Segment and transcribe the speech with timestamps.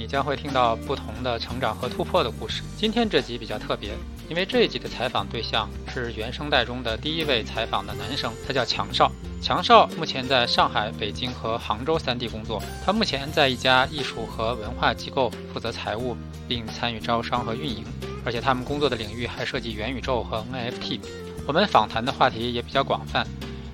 [0.00, 2.62] 你将会听到不同的成长和突破的故事。
[2.74, 3.90] 今天这集比较特别，
[4.30, 9.12] 因为这一集的采访对象是原声带中的第一位采访的男生，他叫强少。
[9.42, 12.62] 强少目前在上海、北京和杭州三地工作。
[12.82, 16.16] 他目前在一家艺术和文化机构负责财务，
[16.48, 17.84] 并参与招商和运营。
[18.24, 20.98] 而且他们工作的领域还涉及元宇宙和 NFT。
[21.46, 23.26] 我们访谈的话题也比较广泛，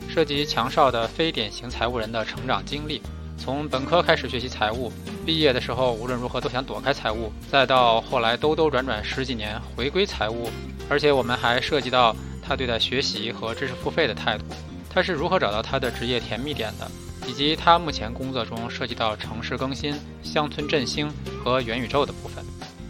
[0.09, 3.01] 涉及强少的非典型财务人的成长经历。
[3.39, 4.93] 从本科开始学习财务，
[5.25, 10.51] 毕业的时候无论如何都想躲开财务，再到后来兜兜转转十几年回归财务，
[10.89, 14.45] 而且我们还涉及到他对待学习和知识付费的态度，
[14.91, 16.91] 他是如何找到他的职业甜蜜点的，
[17.29, 21.13] 以及他目前工作中涉及到城市更新、乡村振兴
[21.45, 22.45] 和元宇宙的部分。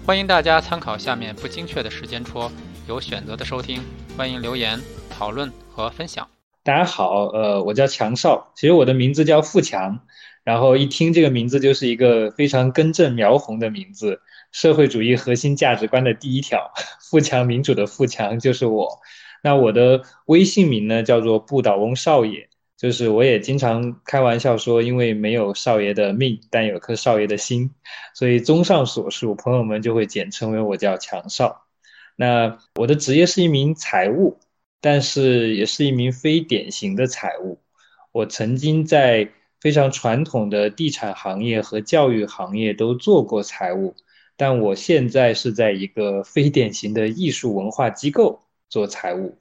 [0.07, 2.51] 欢迎大家参考下面不精确的时间戳，
[2.87, 3.83] 有选择的收听，
[4.17, 6.27] 欢迎留言讨论和分享。
[6.63, 10.01] 大家好，呃，我叫强少，其实我的名字叫富强。
[10.47, 14.21] 然后一听这个名字就是一个非常根正苗红的名字，
[14.53, 16.71] 社会主义核心价值观的第一条，
[17.03, 19.01] 富强民主的富强就是我。
[19.43, 27.73] 那我的微信名呢叫做不倒翁少爷，就是我也经常开玩笑说，因为没有少爷的命，但有颗少爷的心，
[28.15, 31.67] 所以综上所述，朋友们就会简称为我叫强少。
[32.15, 34.39] 那我的职业是一名财务，
[34.81, 37.59] 但是也是一名非典型的财务。
[38.13, 39.29] 我曾经在。
[39.67, 43.97] 非常传统的地产行业和教育行业都做过财务，
[44.37, 49.37] 但我现在是在一个非典型的艺术文化机构做财务，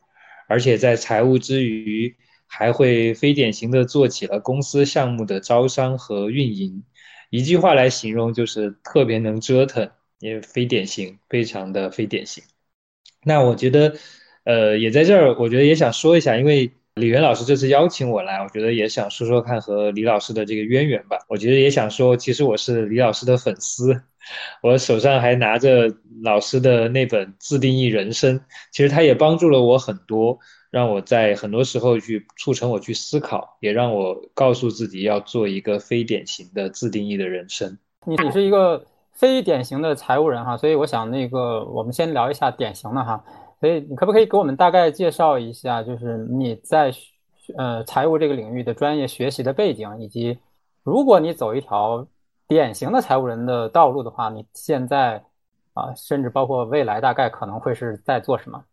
[0.48, 2.16] 而且在财务之余，
[2.48, 6.84] 还会非典型的做起了公司项目的招商和运营。
[7.30, 12.44] 一句话来形容，就是特别能折腾，也非典型，非常的非典型。
[13.24, 13.96] 那我觉得，
[14.44, 16.72] 呃，也在这儿，我觉得也想说一下，因为。
[16.96, 21.18] 李源老师这次邀请我来，我觉得也想说说看和李老师的这个渊源吧。
[21.28, 24.02] 我觉得也想说，其实我是李老师的粉丝，
[24.64, 28.40] 我手上还拿着老师的那本《自定义人生》，
[28.72, 30.40] 其实他也帮助了我很多，
[30.72, 37.78] 让我在很多时候去促成我去思考，也让我告诉自己要做一个非典型的自定义的人生。
[38.06, 38.82] 你你是一个
[39.12, 43.22] 非典型的财务人哈，所以我想那个我们先聊一下典型的哈。
[43.66, 46.94] 所以你可不可以给我们大概介绍一下，就是你在
[47.58, 50.38] 呃财务这个领域的专业学习的背景，以及
[50.84, 52.06] 如果你走一条
[52.48, 55.24] 典型的财务人的道路的话，你现在
[55.74, 58.64] 啊，甚至包括未来，大概可能会是在做什么？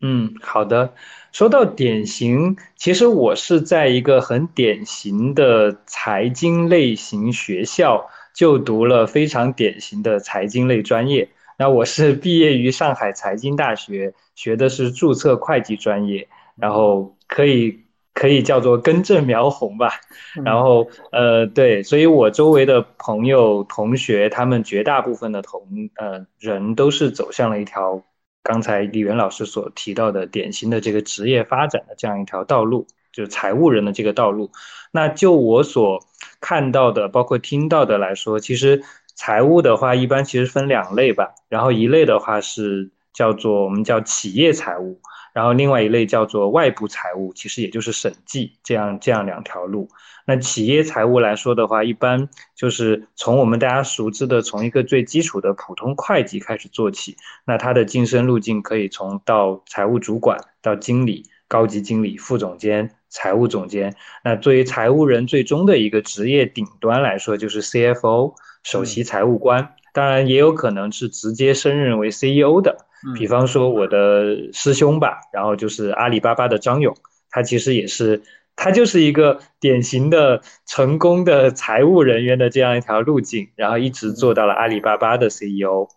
[0.00, 0.94] 嗯，好的。
[1.30, 11.28] 说到典型，其实我是在一个很典型的财经类型学校就读了非常典型的财经类专业。
[11.58, 17.80] 那我是 毕业于上海财经大学，学的是注册会计专业，然后可以
[18.14, 19.90] 可以叫做根正苗红吧。
[20.44, 25.60] 然后呃对，所以我周围的朋友同学，他们绝大部分的同
[25.96, 28.04] 呃人都是走向了一条
[28.44, 34.52] 刚才李元老师所提到的典型的这个职业发展的这样一条道路，就是财务人的这个道路。
[34.92, 36.06] 那就我所
[36.40, 38.84] 看到的，包括听到的来说，其实。
[39.18, 41.34] 财务的话，一般其实分两类吧。
[41.48, 45.00] 然后一类的话是叫做我们叫企业财务，
[45.34, 49.88] 然后另外一类叫做外部财务，其实也就是审计这样这样两条路。
[50.24, 57.16] 那企业财务来说的话，一般就是从我们大家熟知的从一个最基础的普通会计开始做起。
[57.44, 63.96] 那它的晋升路径可以从到财务主管到经理、高级经理、副总监、财务总监。
[64.22, 68.34] 那作为财务人最终的一个职业顶端来说，就是 CFO。
[68.70, 72.76] 首席财务官，当然也有可能是直接升任为 CEO 的，
[73.16, 76.94] 比方说我的师兄吧，然后就是阿里巴巴的张勇，
[77.30, 78.20] 他其实也是，
[78.56, 85.88] 他就是一个典型的成功的财务人员的这样一条路径，然后一直做到了阿里巴巴的 CEO。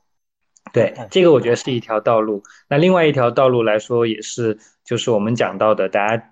[0.71, 2.41] 对，这个我觉得是一条道路。
[2.69, 6.23] 那另外一条道路来说，也是就是我们讲到的，大家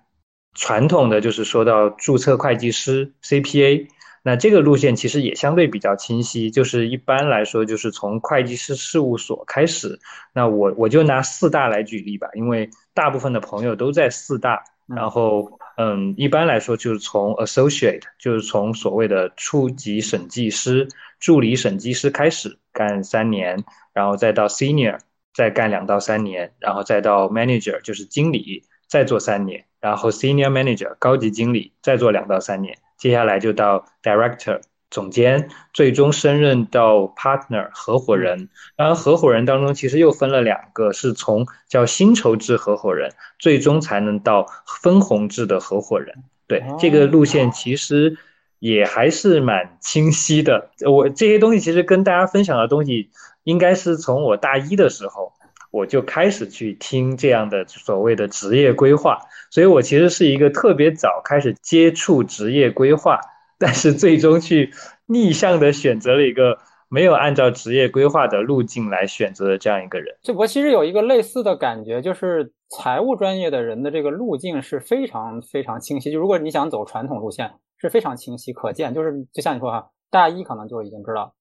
[0.54, 3.88] 传统的就是说到注册会计师 CPA。
[4.22, 9.98] 那这个路线其实也相对比较清晰，就是一般来说就是从会计师事务所开始。
[10.32, 14.62] 那我我就拿四大来举例吧，因为大部分的朋友都在四大。
[14.86, 20.88] 然后，嗯，一般来说就是从 associate，就是从所谓的初级审计师、
[21.20, 23.62] 助理审计师开始，干三年，
[23.92, 24.98] 然后再到 senior
[25.32, 34.60] 再干两到三年，然后再到 manager 就是经理再做三年，然后 senior manager 高级经理再做两到三年，接下来就到 director。
[34.92, 44.48] 总监最终升任到 partner 合伙人，然后合伙人当中其实又分了两个，是从叫薪酬制合伙人，最终才能到
[44.82, 46.24] 分红制的合伙人。
[46.48, 48.18] 对这个路线其实
[48.58, 50.70] 也还是蛮清晰的。
[50.84, 53.10] 我这些东西其实跟大家分享的东西，
[53.44, 55.32] 应该是从我大一的时候
[55.70, 59.18] 我就开始去听这样的所谓的职业规划，
[59.50, 63.18] 所以我其实是一个特别早开始接触职业规划。
[63.62, 64.72] 但是最终去
[65.04, 66.56] 逆向的选择了一个
[66.88, 70.16] 没有按照职业规划的路径来选择的这样一个人。
[70.22, 76.10] 就我其实有一个类似的感觉，就是财务专业的人的这个路径是非常非常清晰。
[76.10, 78.94] 就如果你想走传统路线，是非常清晰可见。
[78.94, 81.34] 就是就像你说哈，大一可能就已经知道，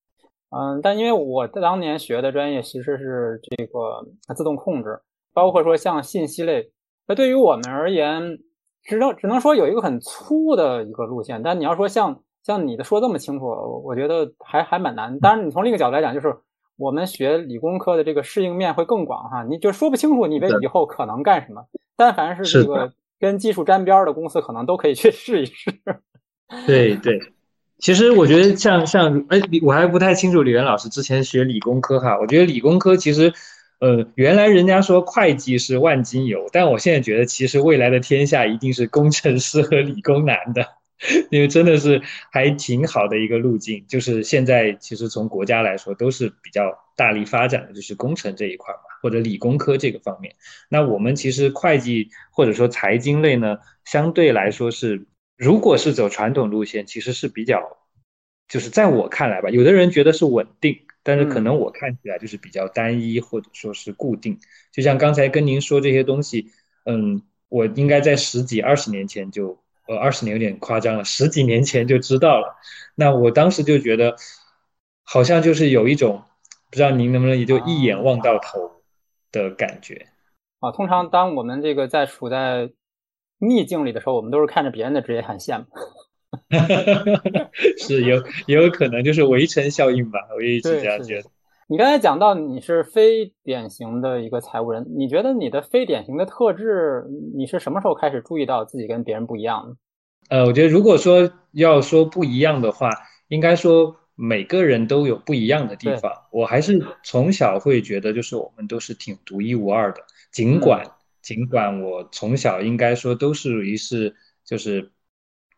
[0.49, 4.05] 嗯，但因为我当年学的专业其实是这个
[4.35, 4.99] 自动控制，
[5.33, 6.71] 包括说像信息类，
[7.07, 8.39] 那对于我们而言。
[8.81, 13.45] 只能只能说有一个很粗的一个路线，但你要说像像你的说这么清楚，
[13.85, 15.19] 我觉得还还蛮难。
[15.19, 16.33] 当然，你从另一个角度来讲，就是
[16.77, 21.61] 我们学理工科的这个适应面会更广哈，你就说不清楚你为以后可能干什么。
[21.97, 25.69] 但凡是这个跟技术沾边的公司，可能都可以去试一试。
[26.65, 27.19] 对 对，
[27.79, 33.33] 其实我觉得像像哎，我还不太清楚李元老师之前学理工科哈，我觉得理工科其实。
[33.81, 40.65] 呃，原来人家说会计是万金油，但我现在觉得其实未来的天下一定是工程师和理工男的，
[41.31, 43.85] 因为真的是还挺好的一个路径。
[43.87, 50.35] 就是现在其实从国家来说都是比较大力发展的，就是工程这一块嘛，或者理工科这个方面。
[50.69, 55.05] 那我们其实会计或者说财经类呢，相对来说是，
[55.39, 57.77] 如果是走传统路线，其实是比较，
[58.49, 60.77] 就是在我看来吧，有的人觉得是稳定。
[61.01, 64.37] 但是可能我看起来就是比较单一或者说是固定，
[64.69, 66.51] 就像刚才跟您说这些东西，
[66.85, 69.57] 嗯，我应该在十几二十年前就，
[69.87, 72.57] 呃，二十年有点夸张了，十几年前就知道了。
[72.95, 74.17] 那我当时就觉得，
[75.03, 76.21] 好像就是有一种，
[76.69, 78.83] 不知道您能不能也就一眼望到头
[79.31, 80.07] 的感觉。
[80.59, 82.69] 啊，通常当我们这个在处在
[83.39, 85.65] 逆境里的时候，我们都是看着别人的职业很羡慕。
[87.79, 91.29] 是有也有可能就是围城效应吧，我也一直这样觉得。
[91.67, 97.05] 你刚才讲到你是非典型的一个财务人，你觉得你的非典型的特质，
[97.35, 100.35] 你是什么时候开始注意到自己跟别人不一样的？
[100.35, 102.89] 呃，我觉得如果说要说不一样的话，
[103.27, 106.11] 应该说每个人都有不一样的地方。
[106.31, 110.01] 我还是从小会觉得，就是我们都是挺独一无二的。
[110.31, 110.83] 尽管
[111.29, 114.91] 尽管我从小应该说都是于是就是。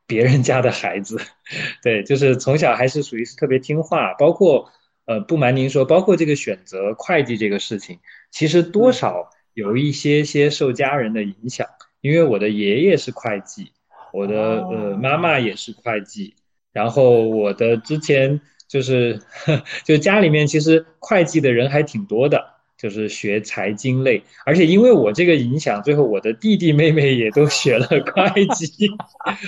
[0.08, 1.18] 别人家的孩子，
[1.82, 4.70] 对，就是从小还是属于是特别听话，包括
[5.06, 7.98] 呃，不瞒您说，包括这个选择会计这个事情，
[8.30, 11.66] 其实多少有一些些受家人的影响，
[12.02, 13.72] 因为我的爷爷是会计，
[14.12, 14.36] 我的
[14.68, 16.36] 呃妈妈也是会计，
[16.74, 19.22] 然后我的之前就是
[19.86, 22.51] 就家里面其实会计的人还挺多的。
[22.82, 28.90] 就是学财经类，而且因为我这个影响，最后我的弟弟妹妹也都学了 会计，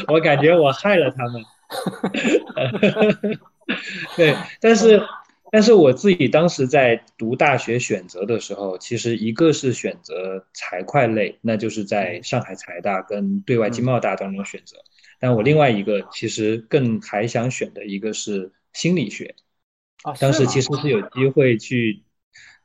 [0.07, 1.43] 我感觉我害了他们。
[4.15, 5.01] 对，但是
[5.51, 14.77] 但是我自己当时在读大学选择的时候，其实一个是选择财会类，那就是在上海财大跟对外经贸大当中选择，
[15.19, 19.33] 但我另外一个其实更还想选的一个是心理学，
[20.19, 22.03] 当时其实是有机会去。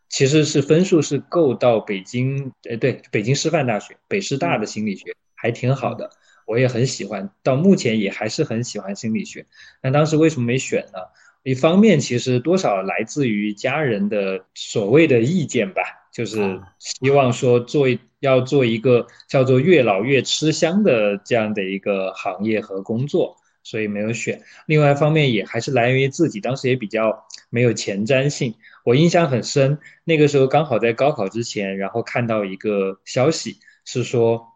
[0.09, 6.11] 其实是分数是够到北京，呃，对，北京师范大学北师大的心理学还挺好的，
[6.47, 9.47] 我也很喜欢，到目前也还是很喜欢心理学。
[9.83, 10.99] 那当时为什么没选呢？
[11.45, 17.87] 一方面其实多少来自于家人的所谓的意见吧，就是希望说做
[18.21, 24.43] 要做一个叫做越老越吃香的这样的一个行业和工作，所以没有选。
[24.67, 28.55] 另外一方面也还是来源于自己当时也比较没有前瞻性。
[28.89, 34.47] 我印象很深，那个时候刚好在高考之前，然后看到一个消息，是说，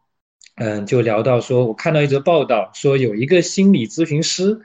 [0.55, 4.59] 嗯，就聊到说，我看到一则报道，说有一个心理咨询师，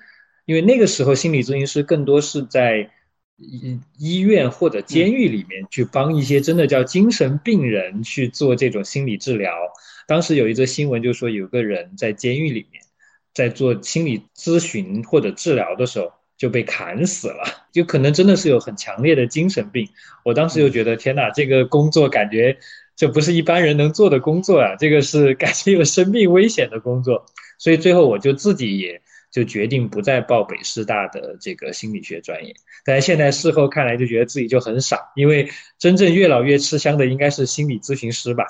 [0.46, 2.90] 因为那个时候心理咨询师更多是在
[3.36, 9.52] 医医院或者监狱里面去帮一些真的叫精神病人去做这种心理治疗。
[10.08, 12.82] 当时有一则新闻就说，有个人在监狱里面
[13.34, 16.14] 在做心理咨询或者治疗的时候。
[16.38, 19.90] 就被砍死了，就可能真的是有很强烈的精神病。
[20.24, 22.58] 我当时就觉得，天哪，这个工作感觉
[22.96, 27.26] 这不是一般人能做的工作啊，这个是感觉有生命危险的工作。
[27.58, 29.02] 所以最后我就自己也
[29.32, 32.54] 就决定不再报北师大的这个心理学专业。
[32.86, 38.46] 但是现在事后看来，就觉得自己就很傻，因为真正越老越吃香的应该是心理咨询师吧。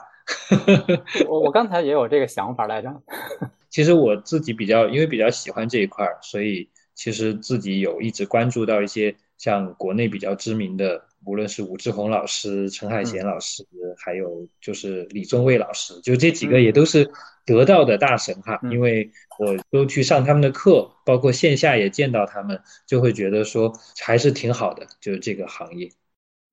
[1.26, 3.02] 我我刚才也有这个想法来着。
[3.70, 11.06] 其实我自己比较，因为比较喜欢这一块儿，所以其实自己有一直关注到一些像国内比较知名的。
[11.26, 13.66] 无论是武志红老师、陈海贤老师，
[13.98, 17.10] 还有就是李宗伟老师，就这几个也都是
[17.44, 18.58] 得到的大神哈。
[18.72, 25.90] 因为我都去上他们的课，包括线下也见到他们，就会觉得说还是挺好的，就是这个行业。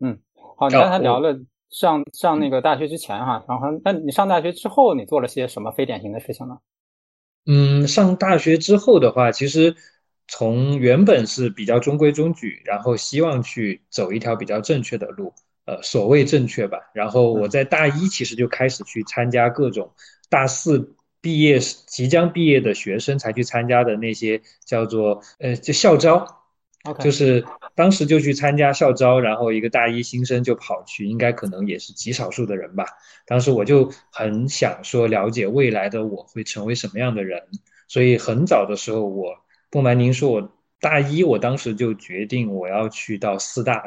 [0.01, 0.19] 嗯，
[0.57, 1.39] 好，你刚才聊了
[1.71, 6.59] 上上那个大学之前哈，然后那你上大学之后你做了些什么非典型的事情呢？
[7.47, 9.77] 嗯，上大学之后的话，其实。
[10.27, 15.35] 从原本是比较中规中矩，然后希望去走一条比较正确的路，
[15.67, 16.79] 呃，所谓正确吧。
[16.95, 19.93] 然后我在大一其实就开始去参加各种
[20.31, 26.27] 大四毕业即将毕业的学生才去参加的那些叫做呃就校招，
[27.01, 32.87] 就是当时就去参加校招，然后一个大一新生就跑去，应该可能也是极少数的人吧。
[33.27, 37.43] 当时我就很想说了解未来的我会成为什么样的人，
[37.89, 39.44] 所以很早的时候我。
[39.75, 43.85] 不瞒您说，我大一我当时就决定我要去到四大，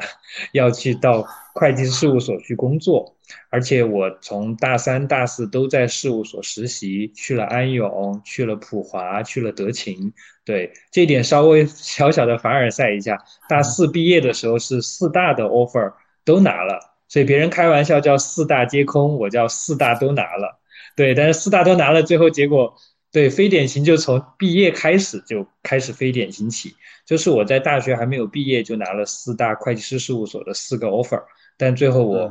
[0.52, 3.16] 要去到会计事务所去工作，
[3.48, 10.12] 而且我从大三、大四都在事务所实习，去了安永，去了普华，去了德勤。
[10.44, 16.78] 对这点稍微小小的凡尔赛一下，大四毕业的时候是四大的 offer 都拿了，
[17.08, 20.60] 所以别人开玩笑叫四大皆空，我叫四大都拿了。
[20.94, 22.74] 对，但是四大都拿了，最后结果。
[23.10, 26.74] 对，非典型就从毕业开始就开始非典型起，
[27.06, 31.22] 就是我在大学还没有毕业就拿了四大会计师事务所的四个 offer，
[31.56, 32.30] 但最后我，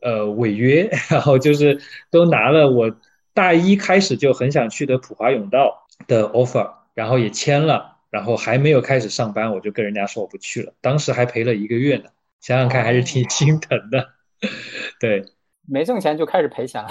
[0.00, 1.78] 呃，违约， 然后就是
[2.10, 2.96] 都拿了我
[3.34, 12.04] 大一开始就很想去的普华永道的 offer，然后也签了，然后还没有开始上班，我就跟人家说我不去了，当时还赔了一个月呢，
[12.40, 14.08] 想想看还是挺心疼的，
[14.98, 15.26] 对，
[15.68, 16.90] 没挣钱就开始赔钱了。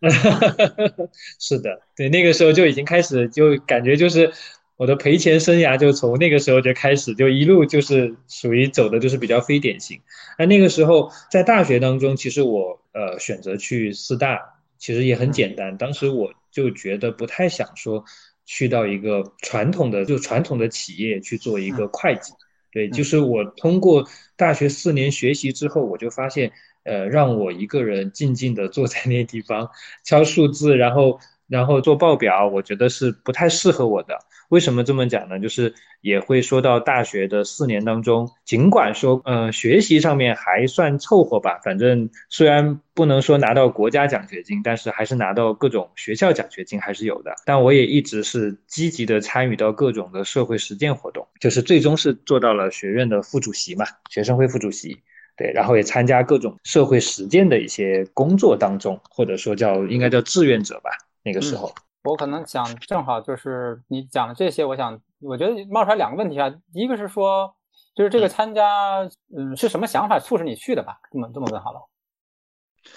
[1.40, 4.30] 是的，对，那个时候就已经开始，就感觉就是
[4.76, 9.98] 我的赔钱生涯就从那个时候就开始，就一路就是属于走的就是比较非典型。
[10.38, 14.38] 那那个时候在大学当中，其实我呃选择去四大，
[14.76, 15.78] 其实也很简单。
[15.78, 18.04] 当时我就觉得不太想说
[18.44, 22.34] 去到一个传统的就传统的企业去做一个会计。
[22.70, 26.52] 对，就是我通过大学四年学习之后，我就发现。
[26.86, 29.68] 呃，让我一个人静静的坐在那地方
[30.04, 34.18] 敲数字，然后然后做报表，我觉得是不太适合我的。
[34.48, 35.40] 为什么这么讲呢？
[35.40, 47.34] 就是也会说到大学的四年当中，尽管说呃学习上面还算凑合吧，反正虽然不能说拿到国家奖学金，但是还是拿到各种学校奖学金还是有的。
[47.44, 55.02] 但我也一直是积极的参与到各种的社会实践活动，就是最终是做到了学院的副主席嘛，学生会副主席。
[55.36, 60.90] 对，然后也参加各种社会实践的一些工作当中，或者说叫应该叫志愿者吧。
[61.22, 61.74] 那个时候，
[62.04, 66.50] 我可能想正好就是你讲的这些，我想我觉得冒出来两个问题啊。
[66.72, 67.54] 一个是说，
[67.94, 69.02] 就是这个参加，
[69.36, 71.00] 嗯，是什么想法促使你去的吧？
[71.12, 71.80] 这么这么问好了。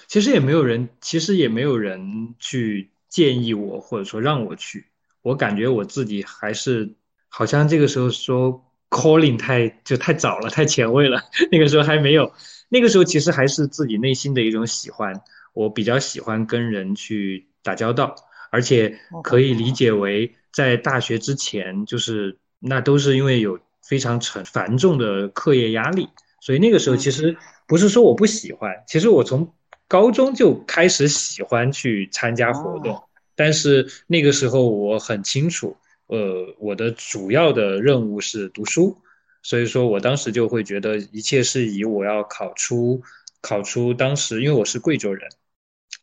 [0.07, 4.85] 其实也没有人，其实也没有人去建议我，或者说让我去。
[5.23, 6.95] 我感觉我自己还是
[7.27, 8.63] 好像这个时候说。
[8.89, 11.21] Calling 太就太早了，太前卫了。
[11.51, 12.31] 那个时候还没有，
[12.69, 15.21] 那个时候其实还是自己内心的一种喜欢。
[15.53, 18.15] 我比较喜欢跟人去打交道，
[18.51, 26.07] 而且可以理解为在大学之前，就是那都是因为有非常沉繁重的课业压力，
[26.39, 27.35] 所以那个时候其实
[27.67, 29.53] 不是说我不喜欢，其实我从
[29.87, 33.03] 高中就开始喜欢去参加活动，
[33.35, 35.75] 但是那个时候我很清楚。
[36.09, 38.97] 呃，我的主要的任务是读书，
[39.43, 42.99] 所以说我当时就会觉得一切是以我要考出
[43.41, 45.29] 考出当时，因为我是贵州人，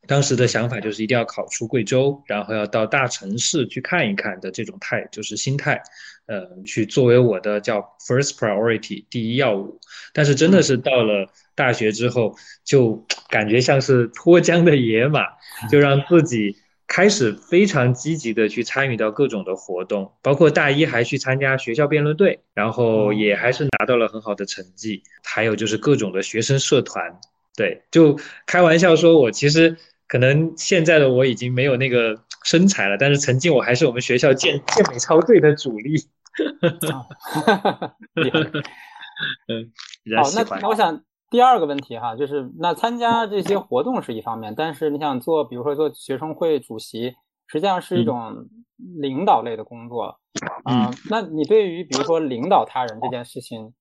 [0.07, 5.83] 当时的想法就是一定要考出贵州，然后要到大城市去看一看的这种态，就是心态，
[6.27, 9.81] 呃，去作为我的叫 first priority 第一要务。
[10.13, 15.23] 但是真的是到了大学之后，就感觉像是脱缰的野马，
[15.69, 16.57] 就让自己。
[16.89, 25.03] 开始非常积极的去参与到各种的活动，包括大一还去参加学校辩论队，然后也还是拿到了很好的成绩。
[25.25, 27.19] 还有就是各种的学生社团，
[27.57, 29.77] 对，就开玩笑说，我其实
[30.07, 36.07] 可能现在的我已经没有那个身材了，但是曾经我还是我们学校健健美操队的主力。
[39.49, 39.73] 嗯，
[40.17, 41.03] 好，那那我想。
[41.31, 47.17] 第二个问题哈，就是那参加这些活动是一方面，但是你想做，比如说做学生会主席，
[47.47, 48.49] 实际上是一种
[49.01, 50.19] 领导类的工作
[50.65, 50.91] 啊。
[51.11, 53.73] 那你对于比如说领导他人这件事情，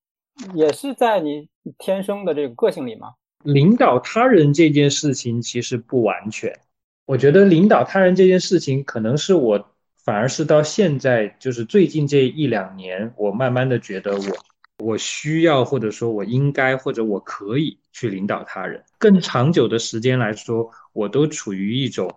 [0.53, 1.47] 也是在你
[1.77, 3.13] 天生的这个个性里吗？
[3.43, 6.51] 领导他人这件事情其实不完全，
[7.05, 9.63] 我觉得领导他人这件事情可能是我
[10.03, 14.37] 反而是到现在就是最近这一两年，我慢慢的觉得我
[14.77, 18.83] 我需要或者说我应该或者我可以去领导他人。
[18.97, 22.13] 更长久的时间来说，我都处于一种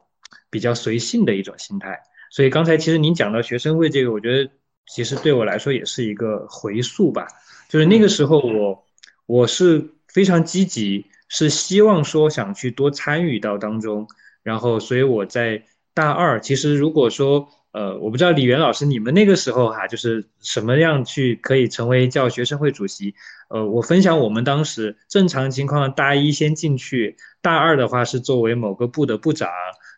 [0.51, 1.99] 比较随性的一种心态。
[2.31, 4.51] 所以刚才其实您讲到学生会这个，我觉得
[4.87, 7.29] 其实对我来说也是一个回溯吧。
[7.69, 8.85] 就是那个时候我
[9.27, 11.07] 我是非常积极。
[11.31, 14.09] 是希望说想去多参与到当中，
[14.43, 15.63] 然后所以我在
[15.93, 23.15] 大二，其实如果说呃，我不知道李元老师你们那个时候哈，就是什么样去可以成为叫学生会主席？
[23.51, 29.49] 呃，我分享我们当时正常情况，大一先进去，大二的话是作为某个部的部长，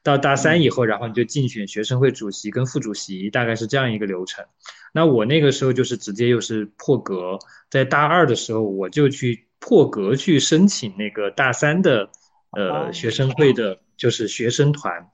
[0.03, 4.45] 到大三以后，然后你就竞选学生会主席跟副主席，大概是这样一个流程。
[4.93, 7.39] 那我那个时候就是直接又是破格，
[7.71, 9.47] 在大二的时候我就去。
[9.63, 12.09] 破格去申请那个大三的
[12.53, 15.07] 呃学生会的，就是学生团，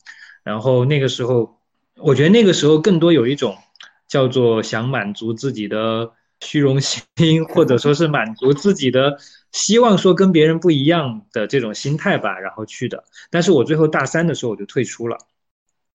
[0.45, 1.56] 然后那个时候，
[2.01, 3.57] 我觉得那个时候更多有一种
[4.07, 7.03] 叫做想满足自己的虚荣心，
[7.49, 9.19] 或者说是满足自己的
[9.53, 13.05] 希望，说跟别人不一样的这种心态吧，然后去的。
[13.31, 15.17] 但是我最后大三的时候我就退出了，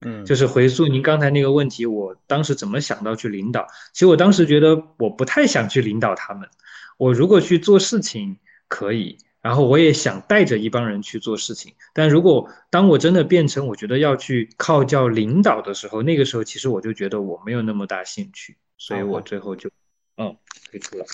[0.01, 3.67] 嗯，就是回溯您刚才那个问题，我当时怎么想到去领导？
[3.93, 6.50] 其实我当时觉得我不太想去领导他们。
[6.98, 19.69] 我如果去做事情可以，然后我也想带着一帮人去做事情，但如果当我真的变成我觉得要去靠叫领导的时候，那个时候其实我就觉得我没有那么大兴趣，所以我最后就
[20.17, 20.38] 嗯
[20.69, 21.05] 退出了。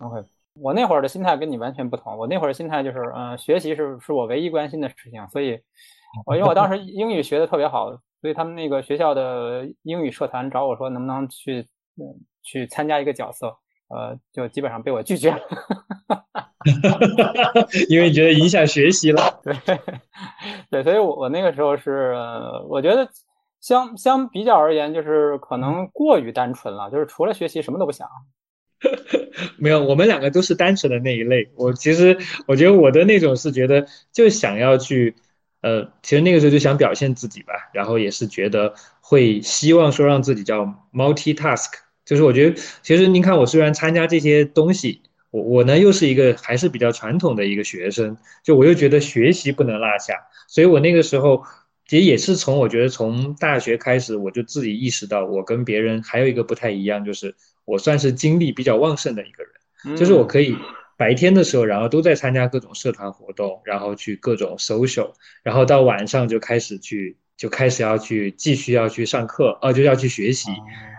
[0.00, 5.60] OK，我那会儿的心态跟你完全不同，我那会儿心态就是嗯学习是是我唯一关心的事情，所以
[6.26, 13.56] 我因为我当时英语学的特别好，所以他们那个学校的英语社团找我说能不能去嗯去参加一个角色。
[13.92, 15.40] 呃，就基本上被我拒绝了，
[17.88, 19.40] 因为你觉得影响学习了。
[19.44, 19.54] 对，
[20.70, 22.14] 对，所以我我那个时候是，
[22.68, 23.08] 我觉得
[23.60, 28.08] 相相比较而言，就是可能过于单纯了，就是除了学习什么都不想。
[29.58, 31.50] 没有，我们两个都是单纯的那一类。
[31.56, 35.14] 我其实我觉得我的那种是觉得就想要去，
[35.60, 41.72] 呃，其实那个时候就想表现自己吧，然后也是觉得会希望说让自己叫 multi task。
[42.06, 50.14] 就是我觉得，其实您看，我虽然参加这些东西，我我呢又是一个还是比较传统的一个学生，就我又觉得学习不能落下，
[50.48, 51.44] 所以我那个时候
[51.86, 60.56] 其实也是从我觉得从大学开始，我就自己意识到，我跟别人还有一个不太一样，就是我算是精力比较旺盛的一个人，就是我可以
[60.96, 65.12] 白天的时候，然后都在参加各种社团活动，然后去各种 social，
[65.42, 70.50] 然后到晚上就开始去就开始要去继续要去上课，呃，就要去学习。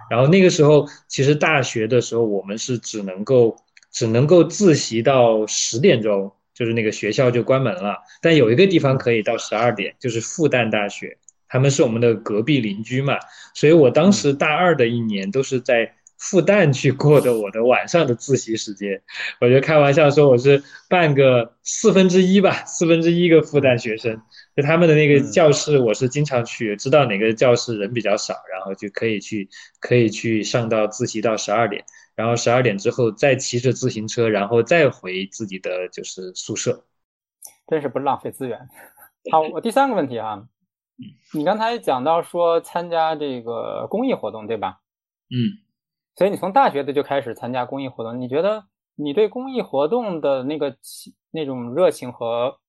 [0.10, 3.56] 然后那个时候，其实大学的时候，我们是只能够
[3.91, 7.97] 只能够自习到十点钟，就是那个学校就关门了。
[8.21, 13.17] 但有一个地方可以到十二点，就是复旦大学，他们是我们的隔壁邻居嘛。
[13.54, 19.01] 所以我当时大二的一年都是在复旦去过的我的晚上的自习时间。
[19.39, 24.21] 我就开玩笑说我是半个四分之一吧，四分之一个复旦学生。
[24.56, 29.49] 就他们的那个教室，我是经常去，知道哪个教室人比较少，然后就可以去，
[29.80, 31.84] 可以去上到自习到十二点，
[32.21, 36.86] 然后十二点之后再骑着自行车，然后再回自己的就是宿舍。
[37.65, 38.69] 真是不浪费资源。
[39.31, 40.47] 好，我第三个问题啊，
[41.34, 44.81] 你刚才讲到说参加这个公益活动，对吧？
[45.31, 45.65] 嗯。
[46.15, 50.77] 所以你从大学的就开始参加公益活动，你觉得你对公益活动的那个
[51.31, 52.60] 那种热情和？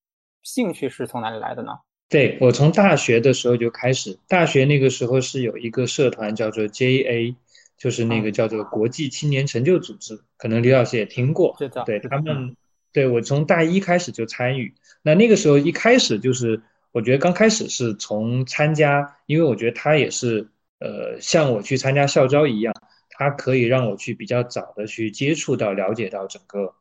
[0.44, 1.70] 兴趣是从哪里来的呢？
[2.08, 7.36] 对我从大学的时候就开始，大学那个时候是有一个社团叫做 JA，
[7.82, 11.56] 就是那个叫做国际青年成就组织，可能李老师也听过。
[11.84, 12.54] 对他们，
[12.92, 14.72] 对我从大一开始就参与。
[15.02, 22.72] 那那个时候一开始就是，我觉得刚开始是从参加，因为我觉得他也是，呃，像我去参加校招一样，
[23.10, 26.74] 他可以让我去比较早的去接触到、了解到整个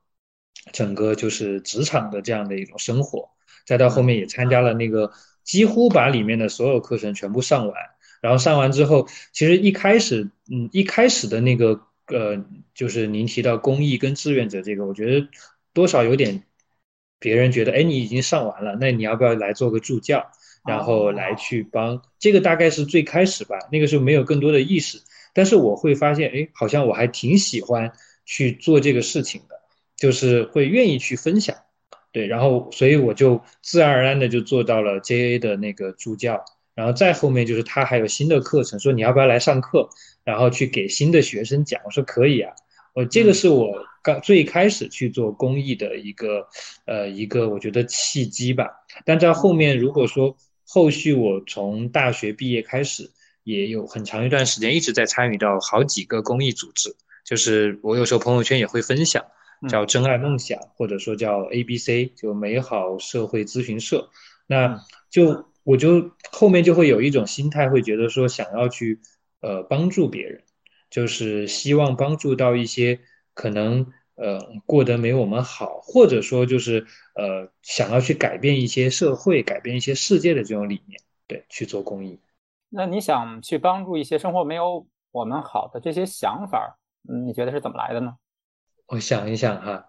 [0.72, 3.32] 整个就是职场的这样的一种生活。
[3.66, 5.12] 再到后面也参加了那个，
[5.44, 7.76] 几乎把里面的所有课程全部上完。
[8.22, 15.28] 然后上完之后，其实一开始，嗯，一开始的那个，呃，就是您提到公益跟志愿者这个，我觉得
[15.74, 16.44] 多少有点，
[17.20, 20.32] 别人觉得，哎，你已经上完了，那你要不要来做个助教，
[20.66, 22.04] 然后来去帮？
[22.20, 25.02] 这个大概是最开始吧，那个时候没有更多的意识。
[25.34, 27.94] 但是我会发现，哎，好像我还挺喜欢
[28.26, 29.56] 去做这个事情的，
[29.96, 31.56] 就是会愿意去分享。
[32.12, 39.90] 对，然后所以我就自然而然的就做到了 JA 的那个助教，然后再后面就是他还有新的课程，说你要不要来上课，
[40.24, 41.82] 然后去给新的学生讲。
[41.84, 42.54] 我说可以啊，
[42.94, 46.48] 我这个是我刚最开始去做公益的一个
[46.86, 48.70] 呃一个我觉得契机吧。
[49.06, 53.12] 但在后面如果说后续我从大学毕业开始，
[53.44, 59.26] 也有很长一段时间一直在参与到好几个公益组织，就是我有时候朋友圈也会分享，
[59.68, 64.10] 叫真爱梦想，或者说叫 A B C，就美好社会咨询社，
[64.48, 65.51] 那就。
[65.64, 69.00] 我就后面就会有一种心态，会觉得说想要去
[69.42, 70.44] 呃帮助别人，
[70.90, 73.00] 就是希望帮助到一些
[73.34, 82.20] 可能呃过得没我们好，或者说就是呃想要去改变一些社会、改变一些世界的这种理念，对，去做公益。
[82.70, 88.16] 那你想去帮助一些生活没有我们好的这些想法，嗯，你觉得是怎么来的呢？
[88.88, 89.86] 我想一想哈，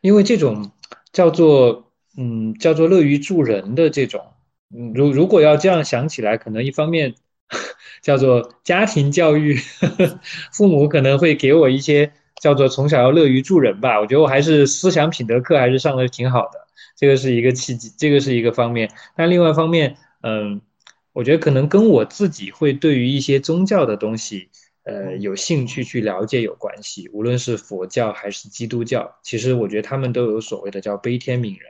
[0.00, 0.72] 因为这种
[1.12, 4.20] 叫做嗯叫做乐于助人的这种。
[4.74, 7.14] 嗯，如如果要这样想起来，可能一方面
[8.02, 10.20] 叫做家庭教育呵呵，
[10.52, 14.00] 父母可能会给我一些叫做从小要乐于助人吧。
[14.00, 18.90] 我觉得我还是思想品德课还是上的挺好的，这个是一个契机，这个是一个方面。
[19.14, 20.60] 但另外一方面，嗯，
[21.12, 24.48] 我觉得可能跟我自己会对于一些宗教的东西，
[24.84, 27.08] 呃，有兴趣去了解有关系。
[27.12, 31.68] 无论是佛教还是基督教，其实我觉得他们都有所谓的叫悲天悯人。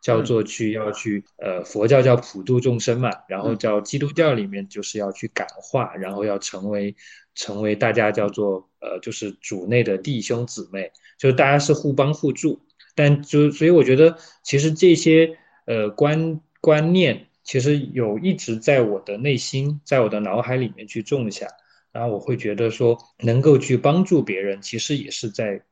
[0.00, 6.96] 叫做去要去呃佛教叫普度众生嘛，然后叫基督教里面就是要去感化，然后要成为
[7.34, 12.60] 成为大家叫做呃就是主内的弟兄姊妹，就是大家是互帮互助。
[12.94, 21.46] 但就所以我觉得其实这些呃观观念其实有一直在我的内心，在我的脑海里面去种下，
[21.92, 25.62] 然后我会觉得说能够去帮助别人，其实也是在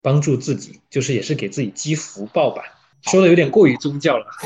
[0.00, 2.62] 帮助自己，就是也是给自己积福报吧。
[3.02, 4.26] 说的有点过于宗教了。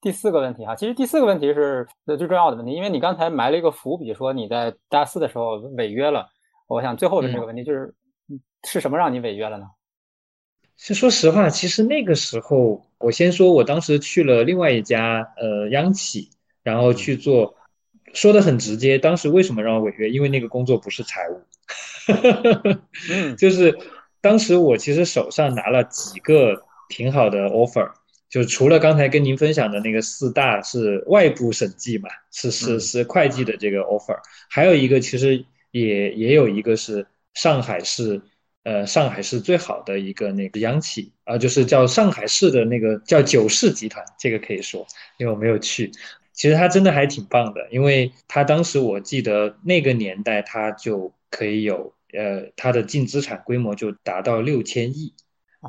[0.00, 6.28] 第四个问题哈，其实第四个问题是最重要的问题，因为你刚才埋了一个伏笔，说你在大四的时候违约了。
[6.68, 7.92] 我想最后的这个问题就是，
[8.62, 9.66] 是什么让你违约了呢？
[10.76, 16.30] 是说实话，其实那个时候，我先说，我当时去了另外一家呃央企，
[16.62, 17.56] 然后去做，
[18.12, 20.08] 说的很直接，当时为什么让我违约？
[20.10, 21.42] 因为那个工作不是财务，
[23.10, 23.76] 嗯， 就是。
[24.26, 27.92] 当时我其实手上拿了几个挺好的 offer，
[28.28, 34.18] 就除了刚才跟您分享的那个四大是外部审计嘛，是是是会计的这个 offer，
[34.50, 38.20] 还有一个其实也也有一个是上海市，
[38.64, 44.84] 呃上海市最好的一个那个央企啊，就是叫上海市的那个叫九世集团，这个可以说，
[45.18, 45.92] 因为我没有去，
[46.32, 51.94] 其实它真的还挺棒的，因为它当时我记得那个年代它就可以有。
[52.16, 55.14] 呃，它的净资产规模就达到六千亿，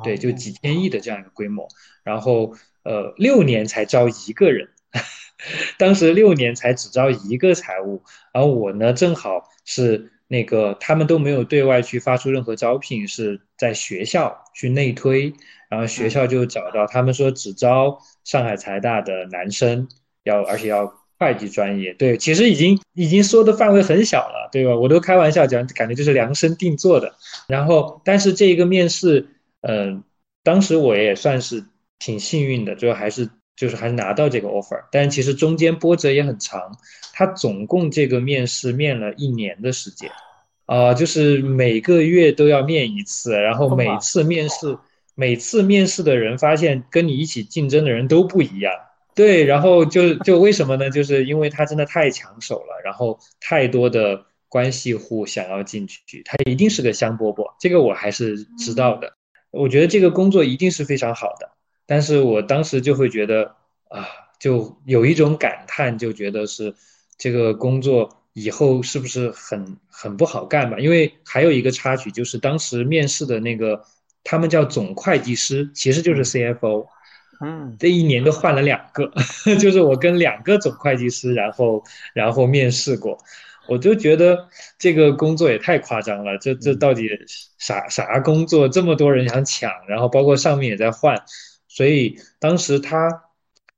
[0.02, 1.68] 对，就几千亿的这样一个规模。
[2.02, 4.68] 然后，呃，六年才招一个人，
[5.78, 8.02] 当时六年才只招一个财务。
[8.32, 15.34] 然后我呢，正好是那个他们都没有对外去发出任何招聘，是在学校去内推，
[15.68, 19.86] 然后学校就找到他们说只招上海财大的男生，
[20.24, 20.97] 要而且要。
[21.18, 24.76] 会计专业对，其实已经已经说的范围很小了，对吧？
[24.76, 27.14] 我都开玩笑讲，感觉就是量身定做的。
[27.48, 29.26] 然后，但是这一个面试，
[29.62, 30.04] 嗯，
[30.44, 31.64] 当时我也算是
[31.98, 34.84] 挺幸运的，最后还是就是还是拿到这个 offer。
[34.92, 36.78] 但是其实中间波折也很长，
[37.12, 40.08] 他总共这个面试面了一年的时间，
[40.66, 44.78] 啊，就是每个月都要面一次，然后每次面试，
[45.16, 48.72] 每次面试的人发现跟你一起竞争的人都不一样。
[49.18, 50.90] 对，然后就就为什么呢？
[50.90, 59.14] 就是因为他真的太抢手了，然后太多的关系户想要进去，他一定是个香饽饽，这个我还是知道的。
[59.50, 61.50] 我觉得这个工作一定是非常好的，
[61.84, 63.56] 但是我当时就会觉得
[63.88, 64.06] 啊，
[64.38, 66.72] 就有一种感叹，就觉得是
[67.18, 70.78] 这个工作以后是不是很很不好干吧？
[70.78, 73.82] 因为还有一个插曲，就是当时面试的那个，
[74.22, 76.86] 他们叫总会计师，其实就是 CFO。
[77.40, 79.12] 嗯，这一年都换了两个，
[79.60, 83.16] 就是我跟两个总会计师，然后然后面试过，
[83.68, 87.08] 我就觉得这个工作也太夸张了，这这到底
[87.58, 91.22] 啥啥工作，这么多人想抢，然后包括上面也在换，
[91.68, 93.08] 所以当时他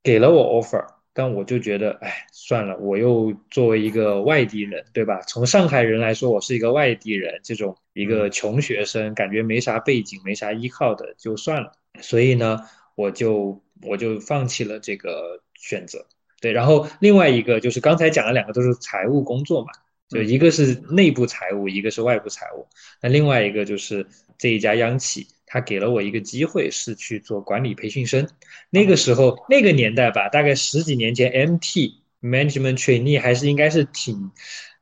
[0.03, 5.21] 给了我 offer，但我就觉得，哎，算了，我又作为一个外地人，对吧？
[5.29, 11.73] 从上海人来说，我是一个外地人，这种一个穷学生，感觉没啥背景，没啥依靠的，就算了。
[12.01, 12.59] 所以呢。
[13.01, 16.07] 我就我就放弃了这个选择，
[16.43, 19.69] 对，然后另外一个就是刚才讲的两个都是财务工作嘛，
[20.11, 22.67] 就一个是内部财务，一个是外部财务，
[23.01, 28.29] 那另外一个就是这一家央企，他给了我一个机会，是去做管理培训生。
[28.69, 34.31] 那个时候那个年代吧，大概十几年前，MT Management Trainee 还是应该是挺，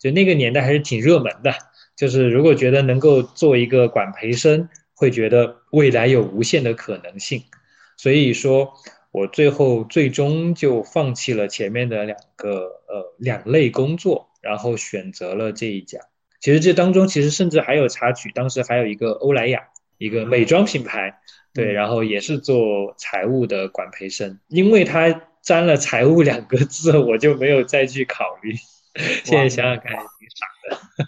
[0.00, 1.54] 就那个年代还是挺热门的。
[1.96, 7.42] 就是如果觉得能够做一个管培生，会觉得未来有无限的可能性。
[7.98, 8.72] 所以说
[9.12, 15.98] 我最后最终就放弃了前面的两个呃两类工作，然后选择了这一家。
[16.40, 19.68] 其实这当中其实甚至还有插曲，当时还有一个欧莱雅。
[20.00, 21.18] 一个美妆品牌，
[21.52, 28.54] 对，然后也是做财务的管培生，因为他沾了财务两个字，我就没有再去考虑。
[29.24, 29.96] 现在想想看，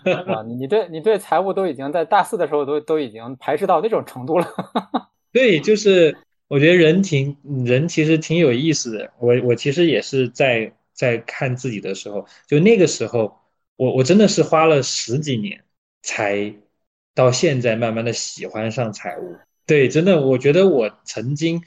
[0.02, 0.32] 挺傻的。
[0.32, 4.48] 哇，你对你对财务都已经在大四的时候都都已经排斥到那种程度了。
[5.32, 6.16] 对，就是
[6.50, 9.12] 我觉得人挺人其实挺有意思的。
[9.18, 13.38] 我我其实也是在在看自己的时候，就那个时候，
[13.76, 15.64] 我我真的是花了十几年
[16.02, 16.52] 才。
[17.12, 19.36] 到现在慢慢的喜欢上财务，
[19.66, 21.60] 对，真的，我觉得我曾经，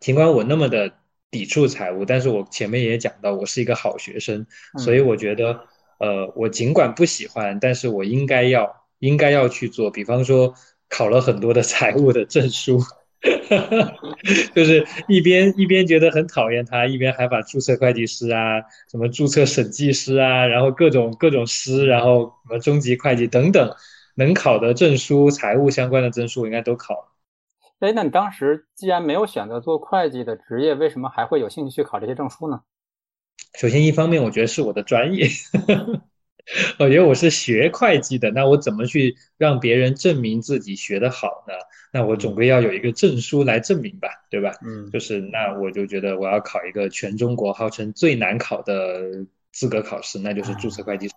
[0.00, 0.92] 尽管我那么的
[1.30, 4.44] 抵触财务，但是我前面也讲到，我是一个好学生，
[4.78, 5.60] 所以我觉得，
[6.00, 9.90] 呃，我尽管不喜欢，但是我应该要，应该要去做。
[9.90, 10.52] 比方说，
[10.88, 12.82] 考了很多的 财务的证书，
[14.54, 23.74] 就是一边一边觉得很讨厌他，一边还把注册会计师啊，什么注册审计师啊，然后各种各种师，然后什么中级会计等等。
[24.16, 27.12] 能考的证书，财务相关的证书应该都考了。
[27.78, 32.60] 哎，那你当时既然没有选择做会计的职业，为什么还会有兴趣去考这些证书呢？
[33.54, 35.26] 首先，一方面我觉得是我的专业，
[36.78, 41.54] 我觉得我是学会计的，那我怎么去让别人证明自己学得好呢？
[41.92, 44.52] 那我总归要有一个证书来证明吧，对吧？
[44.64, 51.14] 嗯，就是那我就觉得我要考一个全中国号称最难考的资格考试，那就是注册会计师，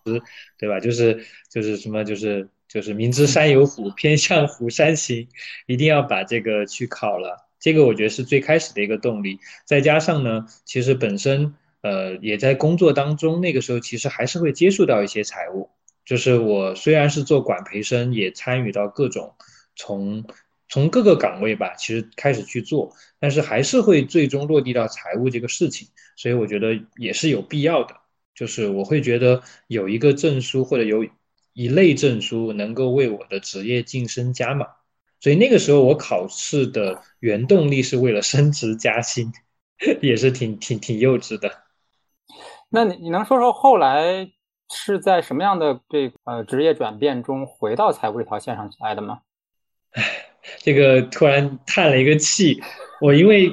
[0.58, 0.80] 对吧？
[0.80, 2.50] 就是就是什么就是。
[2.66, 5.28] 就是明知山有虎，偏向虎山行，
[5.68, 7.48] 一定要把这个去考了。
[7.60, 9.38] 这个我觉得是最开始的一个动力。
[9.64, 15.70] 再加上呢，其实本身呃也在工作当中，那个时候其实还是会接触到一些财务。
[16.04, 19.36] 就是我虽然是做管培生，也参与到各种
[19.76, 20.26] 从
[20.68, 25.90] 从各个岗位吧，其实开始去做，但是还是会最终落地到财务这个事情。
[26.16, 27.96] 所以我觉得也是有必要的。
[28.34, 31.06] 就是我会觉得有一个证书或者有。
[31.56, 34.66] 一类证书能够为我的职业晋升加码，
[35.20, 39.32] 所以那个时候我考试的原动力是为了升职加薪，
[40.02, 41.63] 也是挺挺挺幼稚的。
[42.74, 44.32] 那你你能说说后来
[44.74, 49.20] 是在什么样的这呃职业转变中回到财务这条线上来的吗？
[49.92, 50.04] 唉，
[50.60, 52.62] 这个突然叹了一个气，
[53.00, 53.52] 我因为。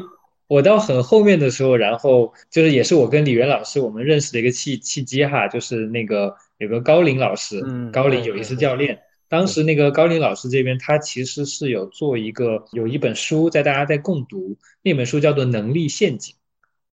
[0.50, 16.34] 我到很后面的时候，然后就是也是我跟李源老师我们认识的一个契契机哈，就是那个有个高林老师，高林有一次教练，当时那个高林老师这边他其实是有做一个有一本书在大家在共读，那本书叫做《能力陷阱》，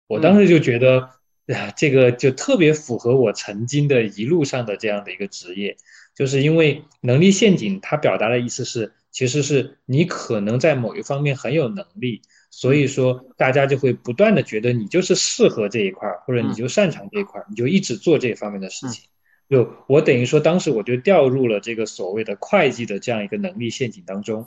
[0.06, 1.11] 我当时就觉得
[1.46, 5.76] 呀，这个就特别符合我曾经的一路上的这样的一个职业，
[6.14, 12.22] 就是因为能力陷阱它表达的意思是，其实是你可能在某一方面很有能力。
[12.55, 19.05] 所以说，大家就会不断的觉得你就是适合这一块儿，或者你就擅长这一块儿，你就一直做这方面的事情。
[19.48, 24.46] 就我等于说，当时我就掉入了这个所谓的会计的这样一个能力陷阱当中。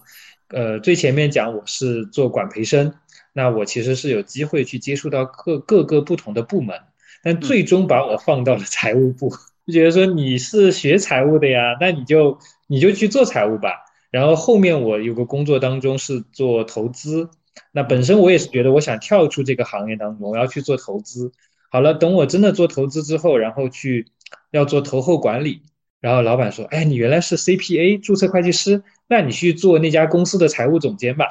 [0.49, 2.93] 呃，最前面讲我是做管培生，
[3.37, 6.79] 那我其实是有机会去接触到各各个不同的部门，
[7.21, 9.29] 但最终把我放到了财务部，
[9.67, 13.73] 就觉得说你是学财务的呀，那你就你就去做财务吧。
[14.09, 17.29] 然后后面我有个工作当中是做投资。
[17.73, 21.33] 那本身我也是觉得，我想跳出这个行业当中，我要去做投资。
[21.69, 24.07] 好了，等我真的做投资之后，然后去
[24.51, 25.63] 要做投后管理，
[25.99, 31.27] 然后老板说：“哎，你原来是 CPA 注册会计师，那你去做那家公司的财务总监吧。”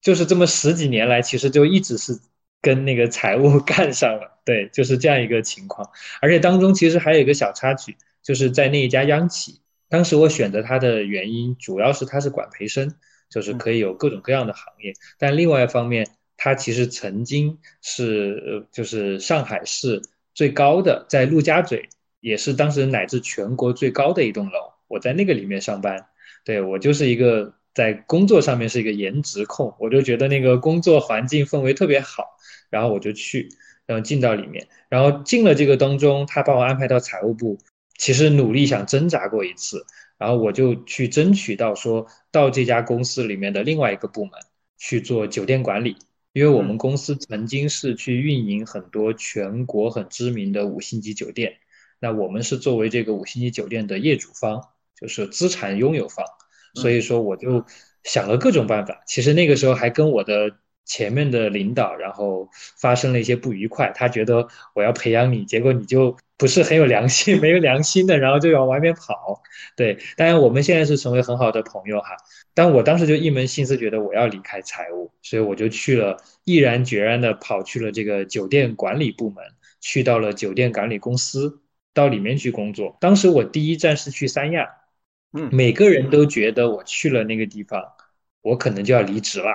[0.00, 2.18] 就是这么十几年来，其实就一直是
[2.60, 4.40] 跟那个财务 干上了。
[4.44, 5.90] 对，就是这样一个情况。
[6.20, 12.94] 而且当中其实还有一个小插曲，就是在那一家央企，当时我选择它的原因，主要是它是管培生。
[13.28, 16.06] 就是可以有各种各样的行业，但另外一方面，
[16.36, 20.00] 它其实曾经是就是上海市
[20.32, 21.88] 最高的，在陆家嘴
[22.20, 24.72] 也是当时乃至全国最高的一栋楼。
[24.86, 26.06] 我在那个里面上班，
[26.44, 32.24] 对我就是一个在工作上面是一个颜值控，我就觉得那个工作环境氛围特别好，
[32.70, 33.50] 然后我就去，
[33.84, 37.58] 然后进到里面，然后进了这个当中，他把我安排到财务部，
[37.98, 39.84] 其实努力想挣扎过一次。
[40.16, 44.32] 然后我就去争取到，说到这家公司里面的另外一个部门
[44.78, 45.98] 去做酒店管理，
[46.32, 51.58] 因为我们公司曾经是去运营很多全国很知名的五星级酒店，
[52.00, 54.62] 那我们是作为这个五星级酒店的业主方，
[54.98, 56.24] 就是资产拥有方，
[56.76, 57.64] 所以说我就
[58.04, 59.02] 想了各种办法。
[59.06, 60.52] 其实那个时候还跟我的
[60.84, 63.90] 前面的领导，然后发生了一些不愉快。
[63.92, 69.42] 他觉得我要培养你，结果你就不是很有良心， 没有良心的，然后就往外面跑。
[69.76, 72.10] 对，当然我们现在是成为很好的朋友哈。
[72.54, 79.44] 但我当时就一门心思觉得我要离开财务，所以我就去了，毅然决然的跑去了这个酒店管理部门，
[79.80, 81.60] 去到了酒店管理公司，
[81.92, 82.96] 到里面去工作。
[83.00, 84.68] 当时我第一站是去三亚，
[85.36, 87.82] 嗯，每个人都觉得我去了那个地方，
[88.42, 89.54] 我可能就要离职了，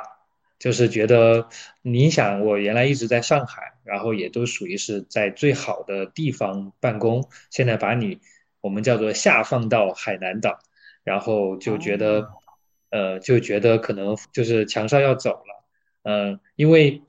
[0.59, 1.47] 就是觉得
[1.81, 8.19] 你想我原来一直在上海，然后也都属于是在最好的地方办公，现在把你
[8.61, 10.59] 我们叫做下放到海南岛，
[11.03, 12.29] 然后就觉得。
[12.93, 15.63] 呃，就觉得可能就是强少要走了，
[16.03, 17.01] 嗯，因为，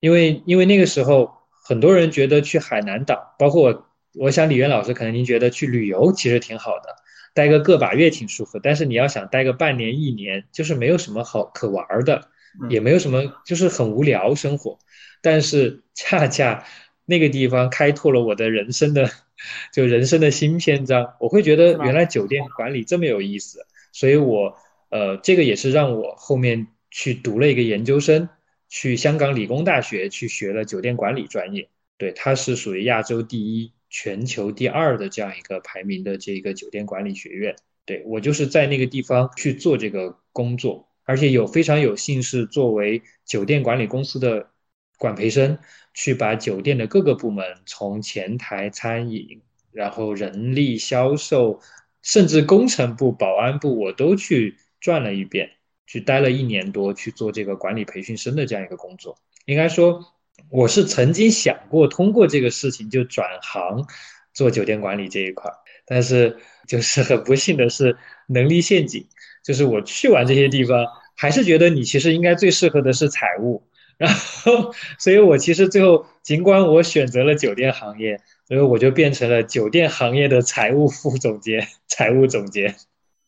[0.00, 6.96] 因为，因为那个时候很多人觉得去海南岛，包括我，我想李渊老师可能您觉得去旅游其实挺好的，
[7.34, 12.28] 待个个把月挺舒服，但是你要想待个半年一年，就是没有什么好可玩的，
[12.68, 14.78] 也没有什么，就是很无聊生活。
[15.22, 16.64] 但是恰恰
[17.06, 19.10] 那个地方开拓了我的人生的，
[19.72, 21.14] 就人生的新篇章。
[21.20, 24.56] 我会觉得原来酒店管理这么有意思，所以我。
[24.92, 28.28] 呃，这个也是让我后面去读了一个研究生，
[28.68, 31.68] 去香港理工大学去学了酒店管理专业。
[31.96, 37.56] 对，它是属于亚洲第一、全球第二的这样一个排名的这个酒店管理学院。
[37.84, 44.48] 对我就是在那个地方去做这个工作，而且有非常有幸是作为酒店管理公司的
[44.96, 45.58] 管培生，
[45.92, 51.60] 去把酒店的各个部门从前台、餐饮，然后人力、销售，
[52.00, 54.56] 甚至工程部、保安部，我都去。
[54.80, 55.50] 转了一遍，
[55.86, 59.18] 去待了一年多，去做这个管理培训生的这样一个工作。
[59.44, 60.02] 应该说，
[60.48, 63.86] 我是曾经想过通过这个事情就转行
[64.32, 65.50] 做酒店管理这一块，
[65.86, 69.06] 但是就是很不幸的是能力陷阱，
[69.44, 73.62] 就是我去完这些地方，还是觉得你其实应该最适合的是财务，
[73.98, 82.76] 然后，所以我其实最后尽管我选择了酒店行业，所以我就变成了酒店行业的财务副总监、 财务总监。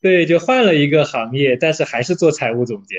[0.01, 2.99] 对，就换了一个行业，但是还是做财务总监。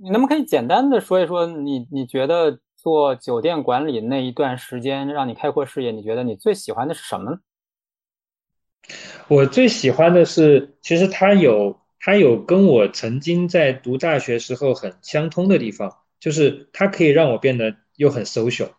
[0.00, 2.58] 你能不能可以简单的说一说，你你觉得
[2.88, 7.38] 做酒店管理那一段时间让你开阔视野，你觉得你最喜欢的是什么呢？
[9.28, 18.70] 我最喜欢的是，其实它有它有跟我曾经在读大学时候很相通的地方，就是它可以让我变得又很 social。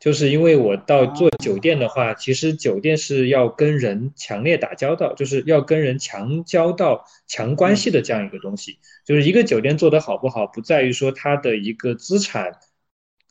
[0.00, 8.78] 就是因为我到做酒店的话，其实酒店是要跟人强烈打交道，就是要跟人强交道、强关系的这样一个东西。
[9.06, 12.58] 就是一个酒店做得好不好，不在于说它的一个资产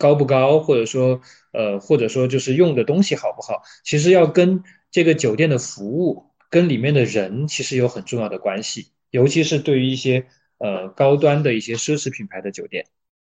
[0.03, 1.21] 高不高，或者说
[1.53, 4.61] 呃，或者说就是用的东西好不好，其实要跟
[4.91, 10.25] 这个酒店的服务、跟里面的人其实有很重要的关系，尤其是对于一些
[10.57, 12.85] 呃高端的一些奢侈品牌的酒店。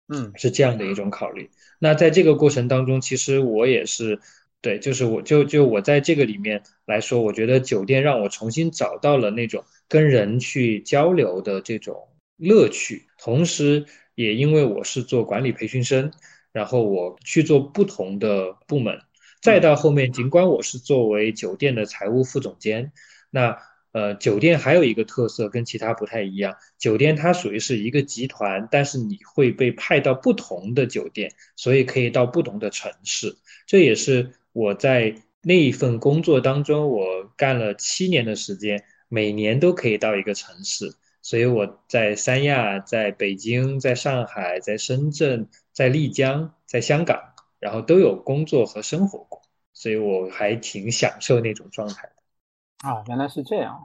[0.06, 1.50] 嗯，是这样的一种考虑。
[1.78, 4.18] 那在这个过程当中，其实我也是，
[4.60, 11.96] 对，就是我就就我在这个里面来说，我觉得酒店让我重新找到了那种跟人去交流的这种
[12.36, 13.06] 乐趣。
[13.18, 16.12] 同时，也因为我是做管理培训生，
[16.54, 18.98] 然后我去做不同的部门，
[19.42, 22.92] 再到后面，尽管我是作为酒店的财务副总监，
[23.28, 23.58] 那。
[23.94, 33.36] 呃，酒店还有一个特色跟其他不太一样，酒店它属于是一个集团，但是你会被派到不同的酒店，所以可以到不同的城市。
[33.68, 40.92] 这也是我在那一份工作当中，我干了七年的时间，每年都可以到一个城市。
[41.22, 47.20] 所以我在三亚、在北京、在上海、在深圳、在丽江、在香港，
[47.58, 49.42] 然后都有工作和生活过，
[49.74, 52.88] 所以我还挺享受那种状态的。
[52.88, 53.78] 啊，原来是这样。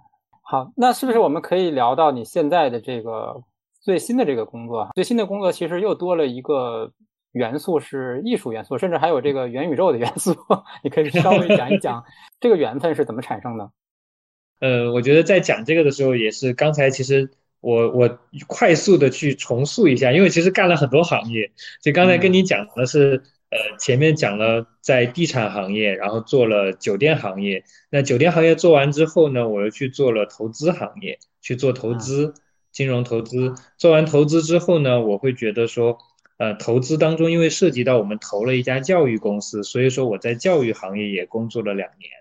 [0.43, 3.43] 好，那是不是我们可以聊到你现在的这个
[3.81, 4.89] 最新的这个工作？
[4.95, 6.91] 最新的工作其实又多了一个
[7.31, 10.35] 元素，是艺术元素，甚至还有这个元宇宙的元素。
[10.83, 12.03] 你可以稍微讲一讲
[12.39, 13.71] 这个缘分是怎么产生的？
[14.59, 23.23] 呃，我觉得在讲这个的时候，也是刚才其实我我快速的去重塑一下，因为其实干了很多行业，就刚才跟你讲的是。
[23.51, 27.63] 呃，前面讲了在地产行业，然后做了酒店行业。
[27.89, 32.35] 那酒店行业做完之后呢，我又去做了投资行业，去做投资、
[32.71, 33.55] 金融投资。
[33.79, 35.97] 做完投资之后呢，我会觉得说，
[36.37, 42.11] 呃，投资当中因为涉及到我们投了一家教育公司，所以说我在教育行业也工作了两年。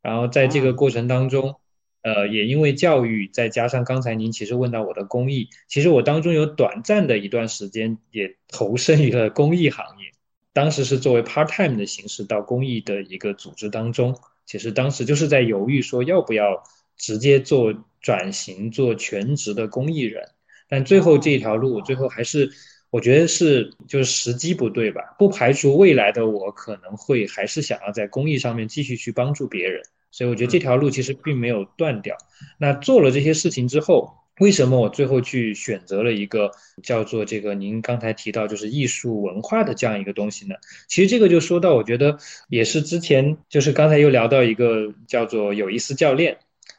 [0.00, 1.56] 然后在这个过程当中，
[2.02, 10.10] 呃，也因为教育，再加上刚才您其实问到我的公益，其实我当中有短暂的一段时间也投身于了公益行业。
[10.52, 16.64] 当时是作为 part time 的形式到公益的一个组织当中，其实当时就是在犹豫说要不要
[16.96, 20.28] 直接做转型做全职的公益人。
[20.68, 22.50] 但最后这条路，最后还是
[22.90, 25.14] 我觉得是就是时机不对吧？
[25.18, 32.16] 不排除未来的我可能会还是想要在公益上面继续去帮助别人，所以我觉得这条路其实并没有断掉。
[32.58, 34.14] 那做了这些事情之后。
[34.40, 36.50] 为什么我最后去选择了一个
[36.82, 40.54] 叫做这个您刚才提到就是艺术文化的这样一个东西呢？
[40.88, 42.16] 其实这个就说到，我觉得
[42.48, 46.38] 也是之前就是刚才又聊到一个叫做有意思教练，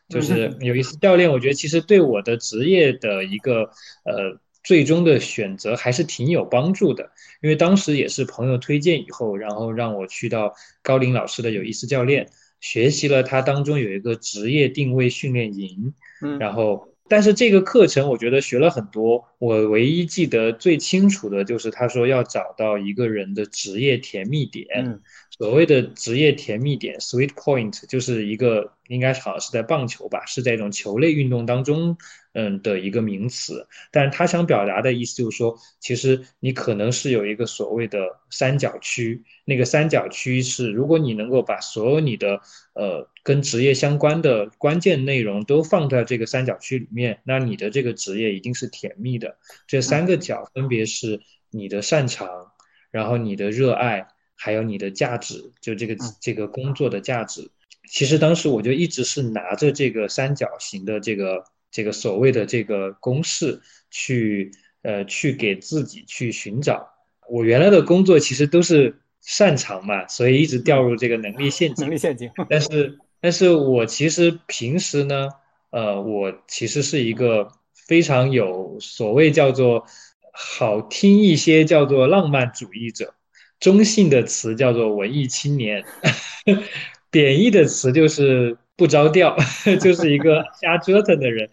[0.09, 3.69] 就是有意思教练，我觉得其实对我的职业的一个
[4.05, 7.11] 呃最终的选择还是挺有帮助的，
[7.43, 12.27] 因为当时也是朋友推荐以后，然后让我去到高林老师的有意思教练
[12.61, 16.87] 学习了，他当中有一个职业定位训练营，嗯，然后。
[17.09, 25.01] 但是这个课程我觉得学了很多，我唯一记得最清楚的就是他说要找到一个人的职业甜蜜点。
[25.29, 31.97] 所谓的职业甜蜜点 （sweet point） 就是一个应该好像是在棒球吧，是在一种球类运动当中，
[32.33, 33.67] 嗯的一个名词。
[33.91, 42.41] 但是他想表达的意思就是说，其实你可能是有一个所谓的三角区，那个三角区是如果你能够把所有你的
[42.73, 49.37] 呃跟职业相关的关键内容都放在这个三角区里面，那你的这个职业一定是甜蜜的。
[49.67, 52.27] 这三个角分别是你的擅长，
[52.91, 54.07] 然后你的热爱。
[54.43, 57.51] 还有你的价值，就这个这个工作的价值，
[57.87, 64.51] 其实当时我就一直是拿着这个三角形的这个这个所谓的这个公式去
[64.83, 66.87] 呃去给自己去寻找。
[67.29, 71.85] 我原来的工作其实都是擅长嘛，所以一直掉入这个能力陷阱。
[71.85, 72.29] 能力陷阱。
[72.49, 75.29] 但是但是我其实平时呢，
[75.69, 79.85] 呃，我其实是一个非常有所谓叫做
[80.33, 83.13] 好听一些叫做浪漫主义者。
[83.59, 85.85] 中性的词叫做文艺青年，
[87.11, 89.37] 贬义的词就是不着调，
[89.79, 91.47] 就是一个瞎折腾的人。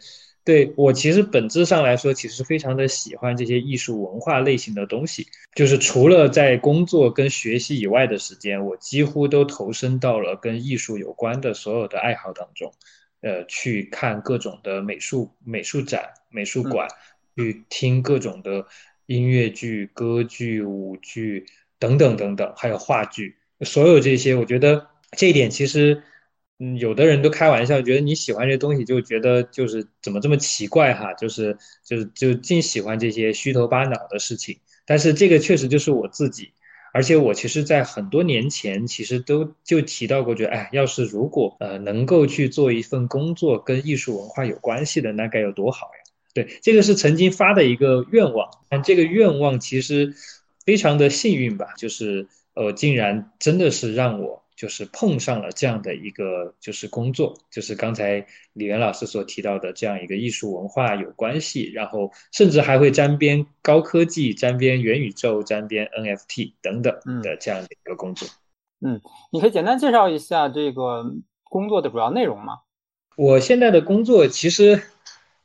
[0.44, 5.26] 对我其实本质上来说，其实非常的喜欢这些艺术文化类型的东西。
[5.54, 12.72] 就是除了在工作跟学习以外的时间，我几乎都投身到了跟艺术有关的所有的爱好当中。
[13.20, 16.88] 呃，去看各种的美术美术展、美术馆，
[17.36, 18.64] 去听各种的
[19.04, 21.44] 音乐剧、歌剧、舞剧。
[21.80, 26.02] 等等等等，还有话剧，所有这些，我觉得这一点其实，
[26.58, 34.58] 嗯，有的人都开玩笑，觉得你喜欢这东西，就觉得就是怎么这么奇怪哈，就是就是就净喜欢这些虚头巴脑的事情。
[34.86, 36.52] 但是这个确实就是我自己，
[36.92, 46.12] 而且我其实，在很多年前，其实都就提到过，觉得哎，要是如果呃能够去做一份工作跟艺术文化有关系的，那该有多好呀？
[46.34, 50.14] 对，这个是曾经发的一个愿望，但这个愿望其实。
[50.66, 66.92] 非常的幸运吧，就是呃，竟然真的是让我就是碰上了这样的一个就是工作，就是刚才李元老师所提到的这样一个艺术文化有关系，然后甚至还会沾边高科技、沾边元宇宙、沾边 NFT 等等
[67.22, 68.28] 的这样的一个工作。
[68.80, 69.00] 嗯，
[69.30, 71.04] 你可以简单介绍一下这个
[71.44, 72.58] 工作的主要内容吗？
[73.16, 74.82] 我现在的工作其实。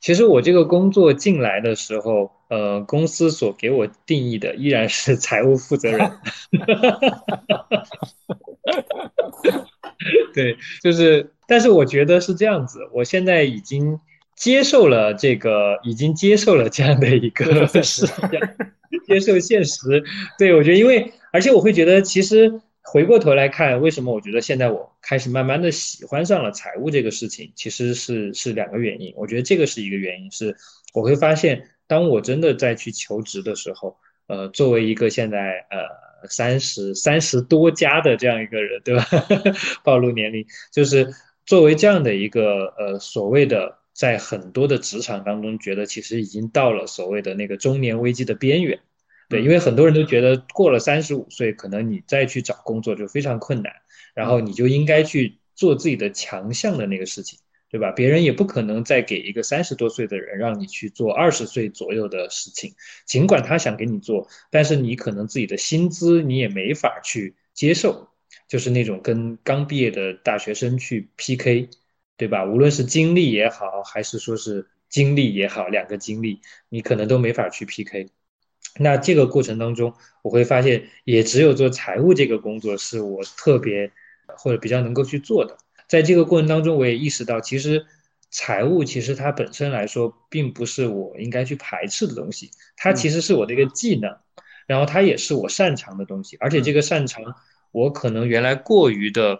[0.04, 6.12] 其实我这个工作进来的时候，呃，公司所给我定义的依然是财务负责人。
[10.36, 13.98] 对，就是，但是我觉得是这样子，我现在已经
[14.36, 18.06] 接受了这个，已经接受了这样的一个事实，
[19.08, 20.04] 接受现实。
[20.38, 22.60] 对，我觉得，因为而且我会觉得，其实。
[22.84, 29.14] 回过头来看，为什么我觉得现在我开始慢慢的喜欢上了财务这个事情，其实是是两个原因。
[29.16, 30.56] 我觉得这个是一个原因，是
[30.94, 39.06] 我会发现，当我真的在去求职的时候，呃，作为一个现在呃三十三十多加的这样一个人，对吧？
[39.84, 41.08] 暴露年龄，就是
[41.46, 48.82] 作为这样的一个呃所谓的在很多的职场当中，觉得其实已经到了所谓的那个中年危机的边缘。
[49.30, 53.74] 对，因为很多人都觉得过了三十五岁，可能你再去找工作就非常困难，
[54.14, 57.92] 然后你就应该去做自己的强项的那个事情，对吧？
[57.92, 62.74] 别人也不可能再给一个三十多岁的人让你去做二十岁左右的事情，
[63.06, 68.10] 尽管他想给你做，但是你可能自己的薪资你也没法去接受，
[68.48, 71.70] 就是那种跟刚毕业的大学生去 PK，
[72.18, 72.46] 对吧？
[72.46, 78.10] 无论是经历也好，还是说是经历也好，两个经历你可能都没法去 PK。
[78.80, 79.94] 那这个过程当中，
[80.24, 83.92] 我会发现，也只有做财务这个工作是我特别
[84.38, 85.56] 或者比较能够去做的。
[85.88, 87.86] 在这个过程当中，我也意识到，其实
[88.32, 94.18] 财务其实它本身来说，并不是我应该去排斥的东西，它其实是我的一个技能，
[94.66, 96.36] 然后它也是我擅长的东西。
[96.40, 97.24] 而且这个擅长，
[97.72, 99.38] 我可能原来过于的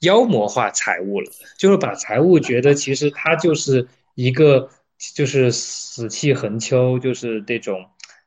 [0.00, 4.68] 妖魔化财务了，就是把财务觉得其实它就是一个。
[5.14, 7.84] 就是死气横秋，就是这种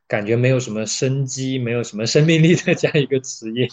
[0.07, 3.67] 感觉没有什么生机、没有什么生命力的 这样一个职业。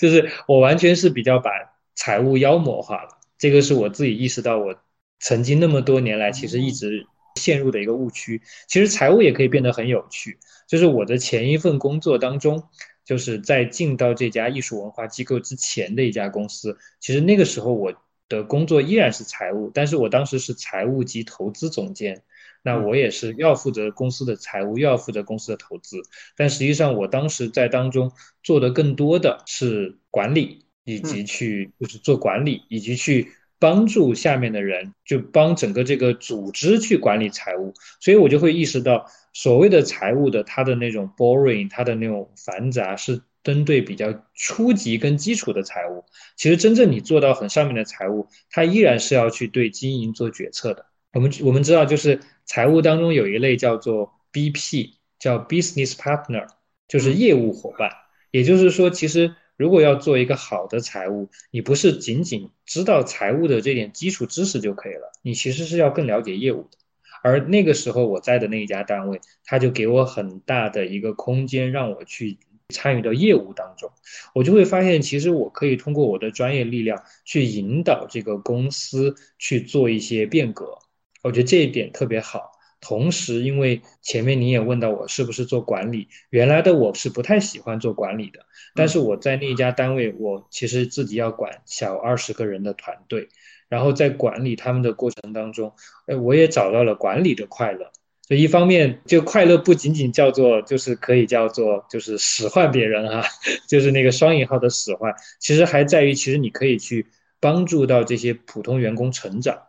[0.00, 1.50] 就是我完全是比较把
[1.94, 3.08] 财务妖魔化了，
[3.38, 4.74] 这个是我自己意识到我
[5.18, 7.06] 曾经那么多年来其实一直
[7.36, 8.40] 陷入的一个误区。
[8.68, 10.38] 其实财务也可以变得很有趣。
[10.68, 12.62] 就是我的前一份工作当中，
[13.04, 17.92] 就是在进到这家艺术文化机构之前的一家公司，其实那个时候我。
[18.28, 22.22] 的工作依然是财务，但是我当时是财务及投资总监，
[22.62, 25.96] 那我也是要负责公司的财务，又要负责公司的投资。
[26.36, 28.10] 但实际上，我当时在当中
[28.42, 37.74] 做的更多的是管理，以及去就是做管理，以及去帮助下面的人，就帮整个这个组织去管理财务。
[38.00, 43.22] 所以我就会意识到，所谓的财务的它的那种 boring，它的那种繁杂是。
[43.44, 46.04] 针对比较初级跟基础的财务，
[46.36, 50.86] 其实真正你做到很上面的财务，它依然是要去对经营做决策的。
[51.12, 56.46] 我们我们知道，就是财务当中有一类叫做 BP，叫 Business Partner，
[56.88, 57.90] 就是业务伙伴。
[58.30, 66.78] 也就是说，其实如果要做一个好的财务，你不是仅仅知道财务的这点基础知识就可以了，你其实是要更了解业务的。
[67.22, 72.38] 而那个时候我在的那一家单位，他就给我很大的一个空间，让我去。
[72.68, 73.90] 参与到业务当中，
[74.32, 80.78] 我就会发现，其实我可以通过我的专业力量去引导这个公司去做一些变革。
[81.22, 82.52] 我觉得这一点特别好。
[82.80, 88.40] 同时，因为前面你也问到我是不是做管理，原来的我是不太喜欢做管理的。
[88.74, 93.28] 但是我在那一家单位，我其实自己要管小二十个人的团队，
[93.68, 95.72] 然后在管理他们的过程当中，
[96.06, 97.92] 哎，我也找到了管理的快乐。
[98.26, 103.24] 就一方面，就快乐不仅仅叫做，就是可以叫做，就是使唤别人啊，
[103.70, 107.06] 就是那个双引号的使唤，其实还在于，其实你可以去
[107.38, 109.62] 帮助到这些普通员工成长。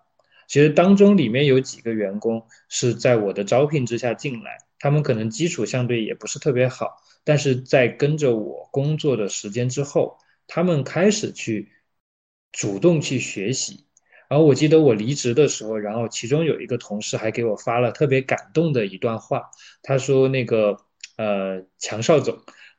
[0.54, 11.72] 其实当中里面有几个员工是在我的招聘之下进来，他们可能基础相对也不是特别好，但是在跟着我工作的时间之后，他们开始去
[12.51, 13.88] 主动去学习。
[14.30, 19.49] 然后我记得我离职的时候，然后其中有一个同事还给我发了特别感动的一段话。
[19.82, 20.78] 他说：“那个
[21.18, 22.38] 呃，强少总，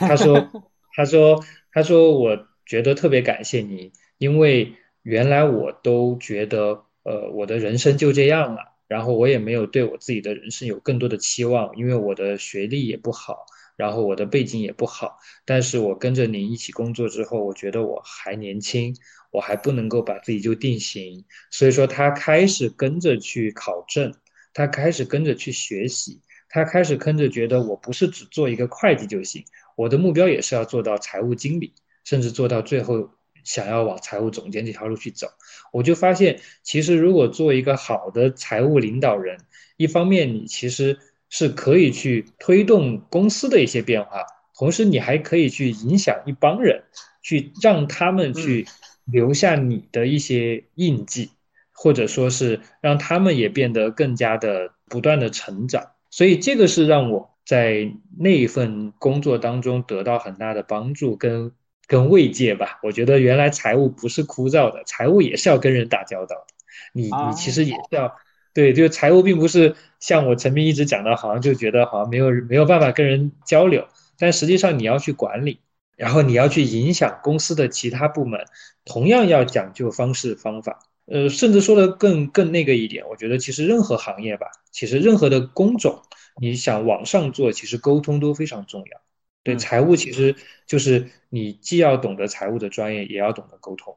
[0.00, 0.50] 他说，
[0.96, 13.46] 他说，他说，我觉得特别感谢你，因为原来我都觉得，呃，我的人生就这样了，然后我也没有对我自己的人生有更多的期望，因为我的学历也不好，
[13.76, 15.18] 然后我的背景也不好。
[15.46, 18.94] 但是我跟着您一起工作之后，我觉得我还年轻。”
[19.30, 24.14] 我还不能够把自己就定型，所以说他开始跟着去考证，
[24.54, 29.44] 他开始跟着去学习，他开始跟着觉得我不是只做一个会计就行，
[29.76, 33.10] 我的目标也是要做到财务经理，甚至做到最后
[33.48, 35.26] 想要往财务总监这条路去走。
[35.72, 39.38] 我就发现，其实如果做一个好的财务领导人，
[39.76, 40.98] 一方面你其实
[41.30, 44.26] 是可以去推动公司的一些变化，
[44.56, 46.84] 同时你还可以去影响一帮人，
[47.22, 48.66] 去让他们去。
[49.10, 51.30] 留下你的一些印记，
[51.72, 61.52] 或者说是让他们也变得更加的不断的成长，所以这个是让我在那一份工作当中得到很大的帮助跟
[61.88, 62.78] 跟慰藉吧。
[62.84, 66.46] 我觉得原来财务不是枯燥的，财务也是要跟人打交道的。
[66.92, 68.14] 你你其实也是要
[68.54, 75.58] 对，就财务并不是像我陈斌一直讲的，好像就觉得好像没有没有办法跟人交流，但实际上你要去管理。
[75.96, 78.40] 然后你要去影响公司的其他部门，
[78.84, 80.78] 同样要讲究方式方法。
[81.06, 86.02] 呃，甚至说的更更那个一点，我觉得其实任何行业吧，其实任何的工种，
[86.40, 89.00] 你想往上做，其实沟通都非常重要。
[89.48, 90.36] 对，财务其实
[90.66, 93.96] 就是你既要懂得财务的专业，也要懂得沟通。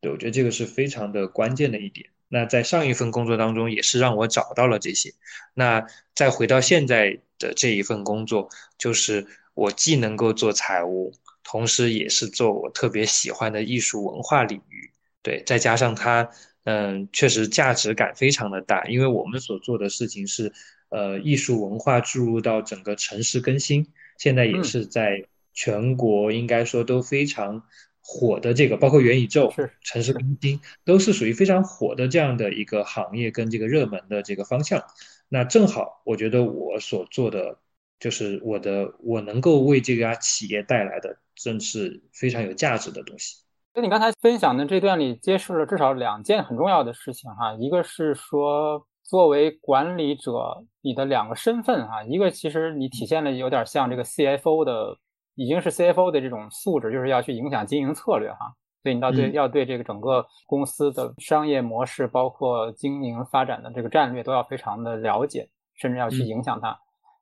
[0.00, 2.10] 对，我觉得这个是非常的关键的一点。
[2.28, 5.12] 那在上一份工作当中，也是让我找到了这些。
[5.54, 5.84] 那
[6.14, 8.48] 再回到现在的这一份工作，
[8.78, 11.12] 就是我既能够做财务。
[11.42, 16.30] 同时，也是做我特别喜欢的艺术文化领域，对，再加上它，
[16.62, 20.52] 嗯，确实价值感非常的大，因为我们所做的事情是，
[20.90, 23.88] 呃，艺术文化注入到整个城市更新，
[24.18, 27.62] 现在也是在全国应该说都非常
[28.00, 29.52] 火的这个，包括元宇宙、
[29.82, 34.82] 城市更新，都是属于非常火的这样的一个行业跟这个热门的这个方向。
[35.28, 37.58] 那正好，我觉得我所做的。
[38.00, 43.44] 就是我的，我能够为这家企业带来的，正是非常有价值的东西。
[43.76, 47.54] 那你刚才分享的这段里，揭示了至少两件很重要的事情哈。
[47.60, 54.96] 一个是说，作为管理者，你的两个身份啊，一个其实你体现了有点像这个 CFO 的，
[55.34, 58.54] 已经是 CFO 的这种素质，就是要去影响经营策略哈。
[58.82, 66.76] 所以你要对要对这个整个公司的商业模式，包括经营发展的这个战略都要非常的了解，甚至要去影响它。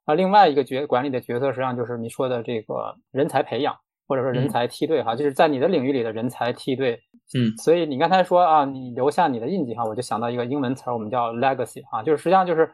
[0.07, 3.76] 那另外一个角管理的角色，实际上就是你说的这个人才培养，
[4.11, 7.00] 或者说人才梯队哈，就是在你的领域里的人才梯队。
[7.32, 12.68] 嗯，所以你刚才说啊，你留下你的印记哈，我就想到一个英文词儿，我们叫 legacy 啊，就是实际上就是。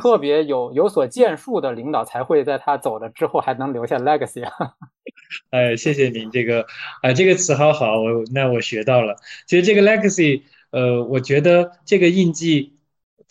[0.00, 4.52] 特别有有所建树的领导才会在他走了之后还能留下 legacy 啊！
[5.50, 6.64] 哎，谢谢您这个
[7.02, 9.16] 啊，这个词好好，我那我学到了。
[9.48, 12.76] 其实这个 legacy，呃，我觉得这个印记，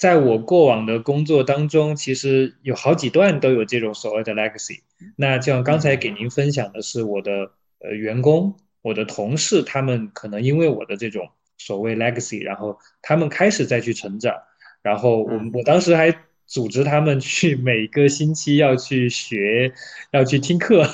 [0.02, 4.80] 在我过往的工作当中，其实有好几段都有这种所谓的 legacy。
[5.16, 11.30] 那像刚才给您分享的是我的呃员工、我的同事，他们可能因为我的这种
[11.60, 14.34] 所谓 legacy，然后他们开始再去成长，
[14.82, 16.12] 然后我我当时还。
[16.47, 19.72] 组织他们去每个星期要去学，
[20.12, 20.86] 要去听课，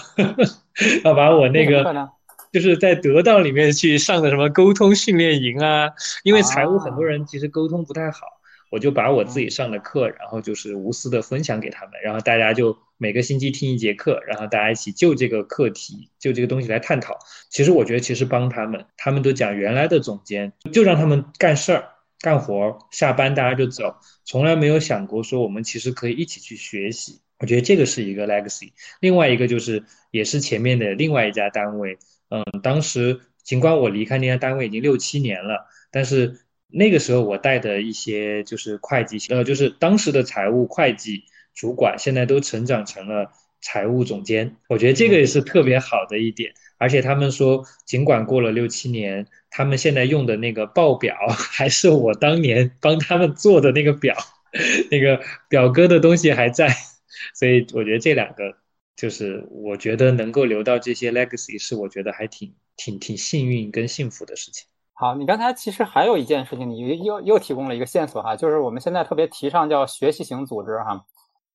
[1.03, 1.84] 要把我那个
[2.53, 5.89] 就是在得到里面去上的什么沟通训练营啊，
[6.22, 8.20] 因为财务很多人其实沟通不太好，
[8.70, 17.18] 我就把我自己上的课，然后就是无私的分享给他们，然后大家就每个星期听一节课，然后大家一起就这个课题就这个东西来探讨。
[17.49, 21.89] 其实我觉得其实帮他们，他们都讲原来的总监就让他们干事儿。
[22.20, 23.95] 干活，下班大家就走，
[24.26, 27.22] 从来没有想过说我们其实可以一起去学习。
[27.38, 28.72] 我觉得这个是一个 legacy。
[28.99, 31.99] 另外一个就是，也是前面的另外一家单位，
[32.30, 36.39] 嗯，当时尽管我离开那家单位已经六七年了，但是
[36.70, 44.57] 那个时候我带的一些就是会计，呃，就是当时的财务会计主管，现在都成长成了财务总监。
[44.68, 46.53] 我觉得这个也是特别好的一点。
[46.80, 54.15] 而且他们说，尽管过了六七年，他们现在用的那个报表还是我当年帮他们做的那个表，
[54.91, 56.76] 那个表哥的东西还在。
[57.34, 58.57] 所以我觉得这两个，
[58.95, 64.68] 就是我觉得能够留到这些 legacy，是我觉得还挺挺挺幸运跟幸福的事情。
[65.00, 71.06] 好，你刚才其实还有一件事情，你又又提供了一个线索哈，就是我们现在特别提倡叫学习型组织哈。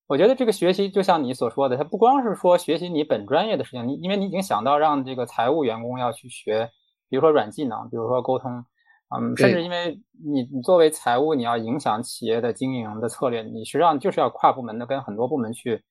[0.07, 6.71] 我觉得这个学习就像你所说的，它不光是说学习你本专业的事情，你因为你已经想到让这个财务员工要去学，
[7.09, 8.65] 比如说软技能，比如说沟通，
[9.09, 15.83] 嗯，甚至因为你你作为财务，你要影响企业的经营的策略，你实际上就是要跨部门的跟很多部门去，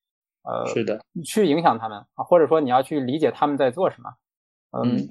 [0.43, 4.10] 呃，是的，去影响他们啊，或者说你要去理解他们在做什么，
[4.84, 5.10] 嗯，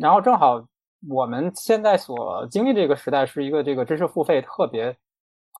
[0.00, 0.64] 然后正好
[1.08, 4.96] 我们现在所经历这个时代是一个这个知识付费特别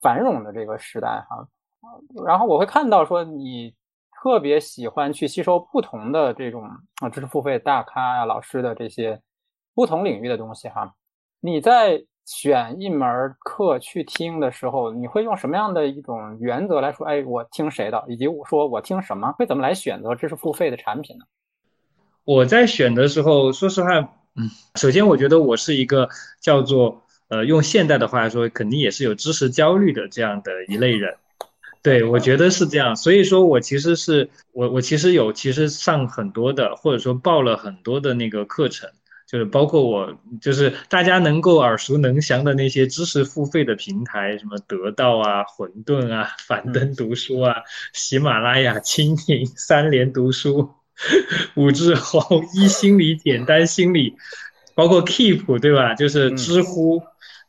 [0.03, 1.47] 繁荣的这个时代哈。
[2.27, 3.75] 然后我会看到说你
[4.21, 6.69] 特别喜欢去吸收不同的这种
[7.01, 9.21] 啊知识付费大咖呀老师的这些
[9.75, 10.95] 不同领域的东西哈。
[11.41, 17.05] 你在选一门课去听的时候，你会用什么样的一种原则来说？
[17.07, 21.25] 哎，我听谁的，以及我说我听什么，会怎么来选择知识付费的产品呢？
[22.25, 23.89] 我在选的时候，说实话，
[24.75, 26.09] 首先我觉得我是一个
[26.41, 31.15] 叫做呃用现代的话来说，肯定也是有知识焦虑的这样的一类人。
[31.83, 38.91] 对，我觉得是这样，所以说我其实是我我其实有其实上很多的，或者说报了很多的那个课程，
[39.27, 47.55] 就是包括我就是大家能够耳熟能详的那些知识付费的平台，什么得到啊、混沌啊、 樊登读书啊、
[47.95, 50.69] 喜马拉雅、蜻蜓、三联读书、
[51.55, 54.17] 武志红、一心理、简单心理，
[54.75, 55.95] 包括 Keep 对吧？
[55.95, 57.03] 就是知乎。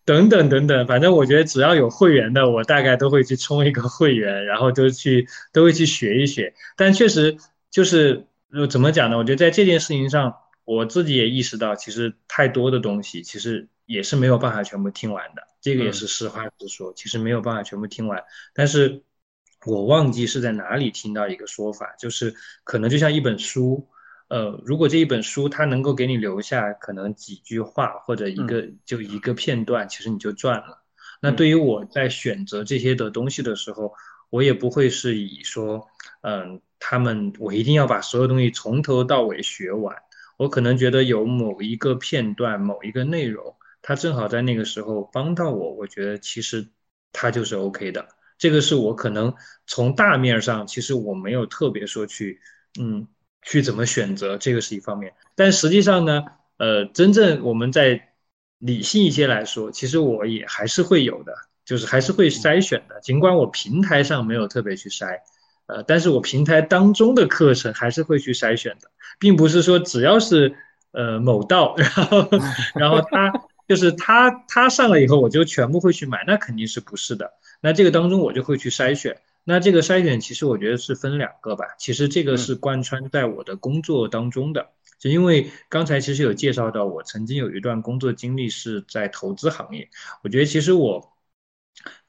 [0.03, 6.55] 等等等等，反正我觉得只要有会员的，我大概都会去充一个会员，然后都去都会去学一学。
[6.75, 7.37] 但确实
[7.69, 8.25] 就是
[8.67, 9.17] 怎么讲呢？
[9.19, 10.33] 我觉得在这件事情上，
[10.65, 15.43] 我自己也意识到，其实太多的东西其实也是没有办法全部听完的。
[15.61, 18.23] 这个也是实话实说，其实没有办法全部听完。
[18.55, 19.03] 但是
[19.65, 22.33] 我忘记是在哪里听到一个说法，就是
[22.63, 23.87] 可能就像一本书。
[24.27, 30.81] 呃，如果这一本书它能够给你留下可能几句话或者一个就一个片段，其实你就赚了。
[31.19, 33.93] 那对于我在选择这些的东西的时候，
[34.29, 35.85] 我也不会是以说，
[36.21, 39.95] 嗯，他们我一定要把所有东西从头到尾学完。
[40.37, 46.69] 我可能觉得有某一个片段、某一个内容，它正好在那个时候帮到我，我觉得其实
[47.11, 48.07] 它就是 OK 的。
[48.41, 49.33] 这个是我可能
[49.65, 52.41] 从大面上，其实我没有特别说去，
[52.77, 53.07] 嗯。
[53.43, 56.25] 去怎么选择，这个是一方面，但实际上呢，
[56.57, 58.09] 呃，真正我们在
[58.59, 61.33] 理性一些来说，其实我也还是会有的，
[61.65, 62.99] 就是还是会筛选的。
[63.01, 65.21] 尽管我平台上没有特别去筛，
[65.65, 70.55] 呃，但是我平台当中的课程还是会去筛选的，并不是说只要是
[70.91, 72.29] 呃某道，然后
[72.77, 73.33] 然后他
[73.67, 77.33] 就是他他上了以后我就全部会去买，那肯定是不是的。
[77.61, 79.21] 那这个当中我就会去筛选。
[79.43, 89.89] 那这个筛选其实我觉得是分两个吧，其实这个是贯穿在我的工作当中的，就因为刚才其实有介绍到，我曾经有一段工作经历是在投资行业，
[90.23, 91.17] 我觉得其实我，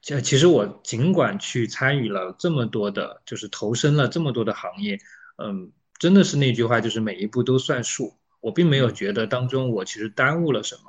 [0.01, 4.99] 其实我尽管去参与了这么多的，就是投身了这么多的行业，
[5.43, 10.81] 嗯，真的是那句话，就是每一步都算数，我并没有觉得当中我其实耽误了什么，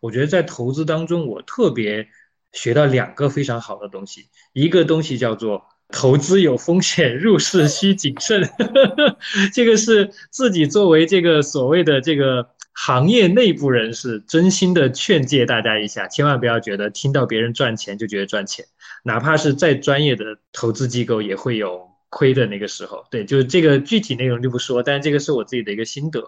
[0.00, 2.08] 我觉得在投资当中我特别
[2.52, 5.64] 学到两个非常好的东西，一个东西叫做。
[5.94, 8.48] 投资有风险，入市需谨慎。
[9.52, 18.64] 这个是自己作为这个所谓的这个行业内部人士，真心的劝诫大家一下，千万不要觉得听到别人赚钱就觉得赚钱，
[19.04, 23.04] 哪怕是再专业的投资机构也会有亏的那个时候。
[23.10, 26.24] 对，就是这个具体内容就不说，但这个是我自己的一个心得。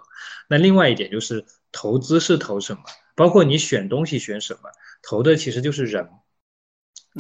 [0.47, 2.81] 那另外一点就是，投资是投什么，
[3.17, 4.69] 包括你选东西选什么，
[5.07, 6.09] 投的其实就是人，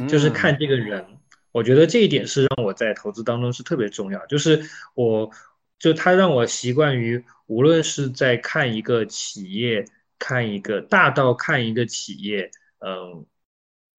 [0.08, 1.06] 就是看这个人。
[1.52, 5.30] 我觉得这一点是让我在投资当中是特别重要，就是我，
[5.78, 9.84] 就他让我习惯于，无论是在看一个企业，
[10.18, 13.24] 看一个大到看一个企业，嗯，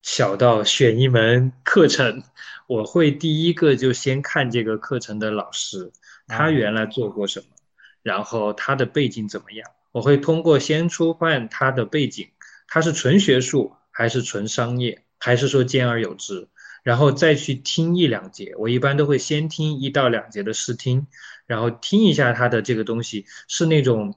[0.01, 2.23] 小到选一门课程，
[2.67, 5.93] 我会第一个就先看这个课程的老师，
[6.27, 7.45] 他原来做过什么，
[8.03, 12.27] 然后他的背景怎么样，我会通过先初换他的背景，
[12.67, 16.47] 他是纯学术还是纯商业，还是说兼而有之。
[16.83, 21.07] 然后再去听一两节，我一般都会先听一到两节的试听，
[21.47, 24.13] 然后听一下它的这个东西是那种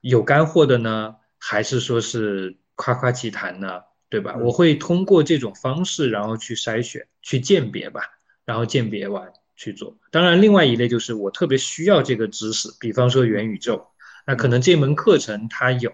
[0.00, 3.82] 有干货的呢，还是说是夸夸其谈呢？
[4.08, 4.36] 对吧？
[4.40, 8.02] 我会通过这种方式，然后去筛选、去鉴别吧，
[8.44, 9.96] 然后鉴别完去做。
[10.10, 13.86] 当然，另外一类就是我特别需要这个知识，比方说元宇宙，
[14.26, 15.92] 那可能这门课程它有。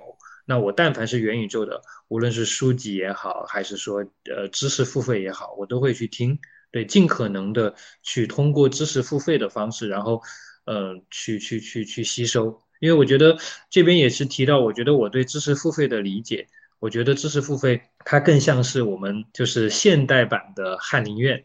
[0.48, 6.38] 那我但凡是元宇宙的，无论是书籍也好，还是说呃知识付费也好，我都会去听，
[6.70, 10.22] 对，尽可能的去通过知识付费的方式，然后，
[10.64, 12.62] 呃，去去去去吸收。
[12.78, 13.36] 因为我觉得
[13.70, 16.46] 这边也是提到，我觉得我对知识付费的理解，
[16.78, 21.44] 我觉得知识付费它更像是我们就是现代版的翰林院，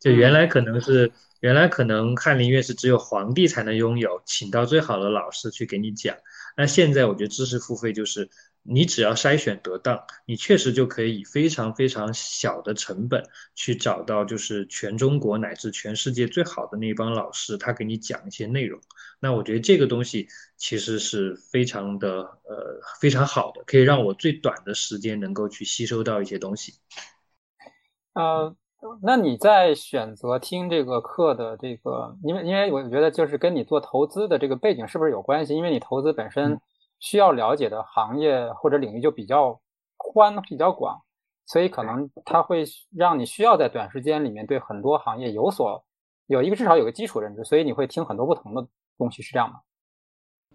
[0.00, 6.16] 就原来可能是原来可能翰林院是只有皇帝才能拥有，请到最好的老师去给你讲。
[6.58, 8.28] 那现在我觉得知识付费就是
[8.64, 13.22] 你只要筛选得当，你确实就可以以非常非常小的成本
[13.54, 18.80] 去找到就是全中国乃至全世界最好的那帮老师，他给你讲一些内容。
[19.20, 26.74] 那我觉得这个东西其实是非常的呃非常好的，可以让我最短的时间能够去吸收到一些东西。
[28.14, 28.56] 呃，
[29.02, 35.56] 那你在选择听这个课的这个，因为因为我觉得就是跟你做投资的这个背景是不是有关系？
[35.56, 36.60] 因为你投资本身
[37.00, 39.60] 需要了解的行业或者领域就比较
[39.96, 41.02] 宽、比较广，
[41.44, 42.64] 所以可能它会
[42.94, 45.84] 让你需要在短时间里面对很多行业有所
[46.26, 48.66] 有一个至少有个基础认知，所以你会听很多不同的
[48.96, 49.60] 东西，是这样吗？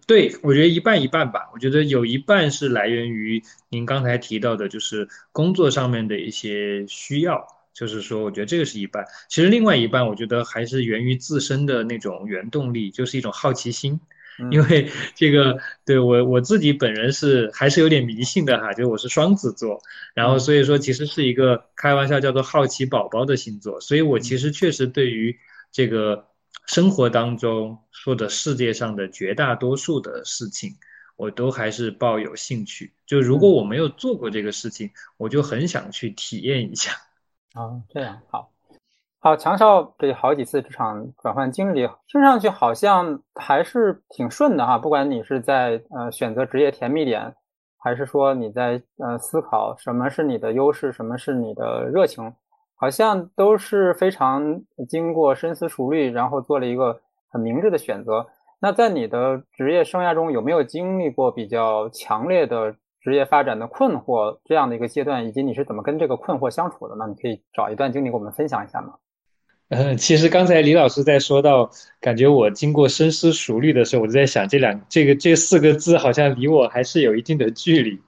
[0.06, 1.50] 对，我觉得一半一半吧。
[1.52, 7.46] 我觉得有一半是来源于您刚才提到的，就是工作上面的一些需要。
[7.74, 9.04] 就是说，我觉得这个是一半。
[9.28, 14.00] 其实另外一半，我觉得还是源于自身的那种原动力，就是一种好奇心。
[14.50, 19.80] 因为这个，对我我自己本人是还是有点迷信的哈，就我是双子座，
[20.12, 23.80] 然后所以说其实是一个开玩笑叫做好奇宝宝的星座。
[23.80, 25.38] 所以我其实确实对于
[25.70, 26.26] 这个
[26.66, 30.72] 生活当中说的世界上的绝大多数的事情，
[31.14, 32.92] 我都还是抱有兴趣。
[33.06, 36.90] 就如果我没有做过这个事情，我就很想去体验一下。
[37.54, 38.50] 啊，这样好，
[39.20, 44.76] 好，强少这好几次职场转换经历，听上去好像还是挺顺的哈。
[44.76, 47.32] 不管你是在呃选择职业甜蜜点，
[47.78, 52.34] 还是说你在呃思考什么是你的优势，什么是你的热情，
[52.74, 57.00] 好像都是非常经过深思熟虑，然后做了一个
[57.30, 58.26] 很明智的选择。
[58.58, 62.74] 那在你的职业生涯中，有没有经历过比较强烈的？
[63.04, 67.04] 职业发展的困惑这样的一个阶段，以及你是怎么跟这个困惑相处的呢？
[67.06, 68.94] 你可以找一段经历跟我们分享一下吗？
[69.68, 78.00] 嗯，其实刚才李老师在说到，感觉我经过深思熟虑的时候，我就在想，这两这个这四个字好像离我还是有一定的距离。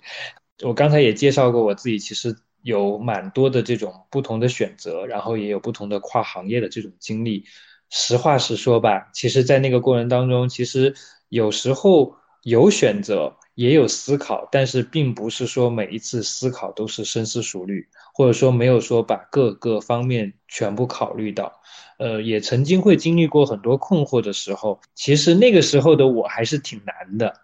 [0.64, 7.44] 我刚才也介绍过，我自己其实有蛮多的这种不同的选择，然后也有不同的跨行业的这种经历。
[7.90, 10.94] 实话实说吧，其实，在那个过程当中，其实
[11.28, 13.36] 有时候有选择。
[13.56, 21.52] 也有思考，但是并不是说每一次思考都是深思熟虑，或者说没有说把各个方面全部考虑到。
[21.98, 27.40] 呃，也曾经会经历过很多困惑的时候，其实那个时候的我还是挺难的，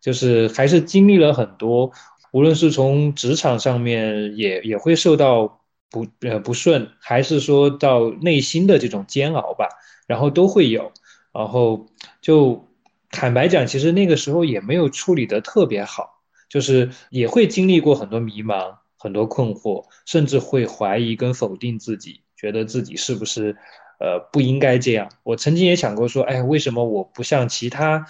[0.00, 1.90] 就是还是经历了很多，
[2.30, 9.68] 无论是从职场上面也也会受到不呃不顺，还是说到内心的这种煎熬吧，
[10.06, 10.92] 然后都会有。
[11.32, 11.86] 然后
[12.20, 12.68] 就
[13.14, 23.56] 坦白讲，其实那个时候也没有处理的特别好，就是也会经历过很多迷茫、很多困惑，甚至会怀疑跟否定自己，觉得自己是不是
[24.00, 25.08] 呃不应该这样。
[25.22, 28.06] 我曾经也想过说，哎，为什么我不像其他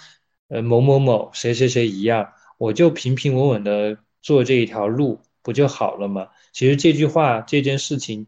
[0.49, 6.29] 呃某某某谁谁谁一样，我就平平稳稳的做这一条路不就好了吗？
[6.51, 8.27] 其实这句话这件事情，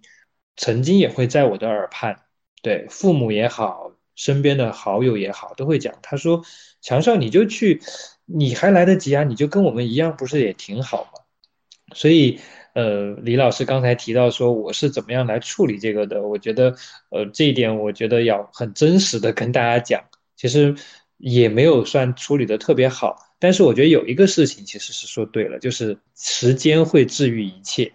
[0.55, 2.21] 曾经也会在我的耳畔，
[2.61, 3.91] 对父母也好。
[4.17, 5.93] 身边的好友也好，都会讲。
[6.01, 6.43] 他说
[6.81, 7.81] ：“强少，你就去，
[8.25, 11.21] 你还来得及啊，你就跟我们一样，不是也挺好吗？”
[11.95, 12.37] 所以，
[12.73, 16.75] 呃，李老师刚才提到说我是怎么样来处理这个的，我觉得，
[17.11, 20.03] 呃，这一点我觉得要很真实的跟大家讲。
[20.35, 20.75] 其实
[21.17, 27.91] 也没有算处理的特别好，但是我觉得有一个事情其实是说对了，就是时间会治愈一切。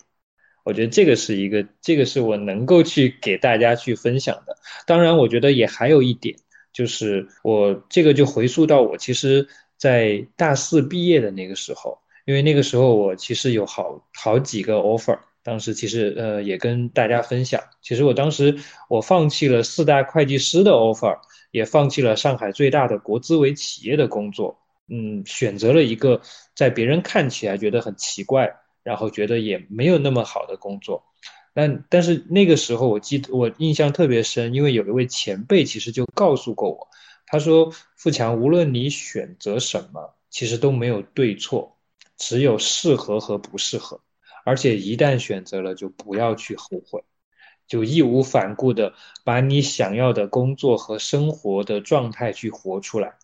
[0.64, 4.56] 我觉得这个是一个，这个是我能够去给大家去分享的。
[4.86, 6.36] 当然，我觉得也还有一点，
[6.72, 9.46] 就是我这个就回溯到我其实，
[9.76, 18.56] 在大四毕业的那个时候，因为那个时候我其实有好好几个 offer，当时其实呃也跟大家分享，其实我当时
[18.88, 21.18] 我放弃了四大会计师的 offer，
[21.50, 24.56] 也放弃了上海最大的国资委企业的工作，
[24.88, 26.20] 嗯，选择了一个
[26.54, 28.54] 在别人看起来觉得很奇怪。
[28.82, 31.04] 然后觉得也没有那么好的工作，
[31.54, 36.88] 但但是那个时候我记得我印象特别深，因为有一位前辈其实就告诉过我，
[37.26, 41.76] 他说富强，无论你选择什么，其实都没有对错，
[42.16, 44.00] 只有适合和不适合，
[44.44, 47.04] 而且一旦选择了就不要去后悔，
[47.68, 53.14] 就义无反顾的把你想要的工作和生活的状态去活出来。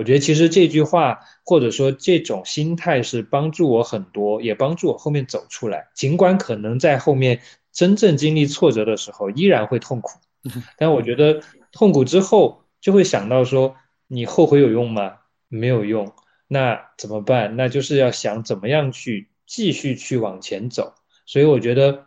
[0.00, 5.88] 我觉得其实这句话或者说这种心态是帮助我很多，也帮助我后面走出来。
[5.94, 10.18] 尽管可能在后面真正经历挫折的时候依然会痛苦，
[10.78, 13.76] 但我觉得痛苦之后就会想到说，
[14.06, 15.18] 你后悔有用吗？
[15.48, 16.10] 没有用。
[16.48, 17.56] 那怎么办？
[17.56, 20.94] 那就是要想怎么样去继续去往前走。
[21.26, 22.06] 所以我觉得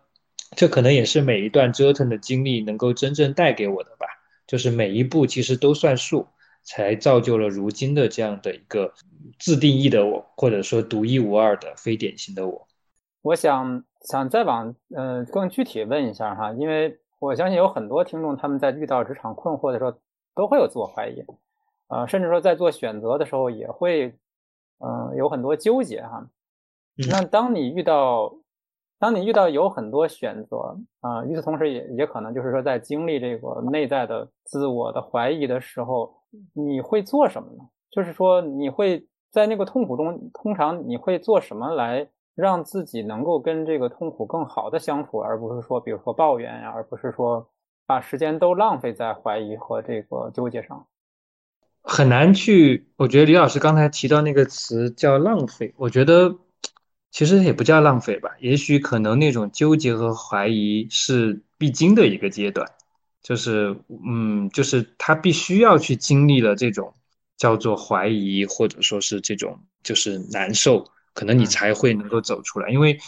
[0.56, 4.08] 这可能也是每一段折腾的经历能够真正带给我的吧，
[4.48, 6.28] 就是每一步其实都算数。
[6.64, 8.94] 才造就了如今的这样的一个
[9.38, 12.68] 自定义的我，或者说独一无二的非典型的我。
[13.22, 19.94] 我想想再往嗯更具体问一下哈，因为我相信有很多听众他们在遇到职场困惑的时候
[20.36, 21.24] 都会有自我怀疑，
[21.88, 24.14] 呃，甚至说在做选择的时候也会
[24.80, 26.28] 嗯有很多纠结哈。
[27.10, 28.36] 那当你遇到
[29.00, 36.23] 当你遇到有很多选择啊，与此同时也也可能就是说在经历这个内在的自我的怀疑的时候。
[36.54, 37.64] 你会做什么呢？
[37.92, 47.48] 就是说，你会在那个痛苦中，通常你会做什么来让自己能够跟这个痛苦更好的相处，而不是说，比如说抱怨呀，而不是说
[47.86, 50.88] 把时间都浪费在怀疑和这个纠结上。
[51.82, 56.36] 很难去，我觉得李老师刚才提到那个词叫浪费，我觉得
[57.12, 62.68] 其实也不叫浪费吧，也许可能那种纠结和怀疑是必经的一个阶段。
[63.24, 63.74] 就是，
[64.06, 66.94] 嗯，就是他必须要去经历了这种
[67.38, 72.70] 叫做怀疑，或者说是这种就是难受，可能你才会能够走出来。
[72.70, 73.00] 因为，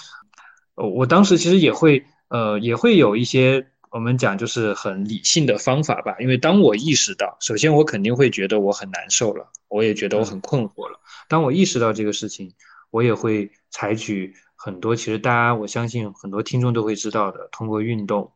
[0.75, 6.15] 呃，我当时其实也会，呃，也会有一些我们讲就是很理性的方法吧。
[6.21, 10.97] 因为当我意识到，首先我肯定会觉得我很难受了，我也觉得我很困惑了。
[11.27, 12.53] 当我意识到这个事情，
[12.89, 18.31] 我也会采取很多，其实大家我相信很多听众都会知道的，通过运动。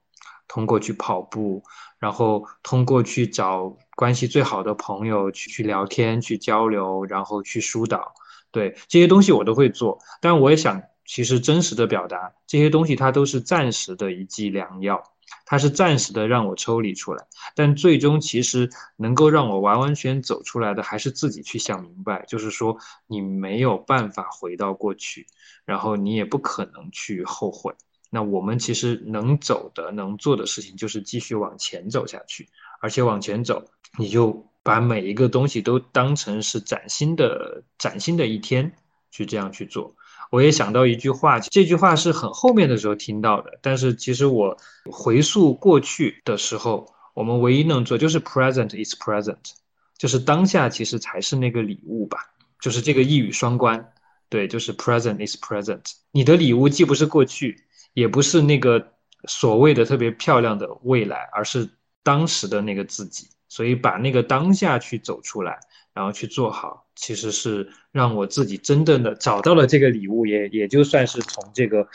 [0.50, 1.64] 通过去跑步，
[2.00, 8.14] 然后通过去找关系最好的朋友去去聊天、去交流，然后去疏导，
[8.52, 10.00] 对这些东西我都会做。
[10.20, 15.02] 但我也想，其实真实的表达这些东西，它都是暂时的一剂良药，
[15.45, 17.24] 它是暂时的让我抽离出来。
[17.56, 22.76] 但最终其实能够让我完完全走出来的，还是自己去想明白，就是说
[23.06, 25.28] 你没有办法回到过去，
[25.66, 27.74] 然后你也不可能去后悔。
[28.10, 32.49] 那我们其实能走的、能做的事情，就是继续往前走下去，
[32.82, 33.66] 而且往前走，
[33.97, 38.74] 你就把每一个东西都当成是崭新的、崭新的一天，
[39.12, 39.95] 去这样去做。
[40.32, 44.57] 我也想到一句话，这句话是很后面的时候听到的，但是其实我
[44.91, 49.53] 回溯过去的时候，我们唯一能做就是 present is present，
[49.97, 52.20] 就是当下其实才是那个礼物吧，
[52.60, 53.91] 就是这个一语双关，
[54.30, 57.64] 对，就是 present is present，你的礼物既不是过去。
[57.94, 58.94] 也不是那个
[59.28, 61.70] 所谓的特别漂亮的未来，而是
[62.04, 63.28] 当时的那个自己。
[63.52, 65.60] 所以把那个当下去走出来，
[65.92, 71.88] 然后去做好，其实是让我自己真正的找到了这个礼物，也也就算是从这个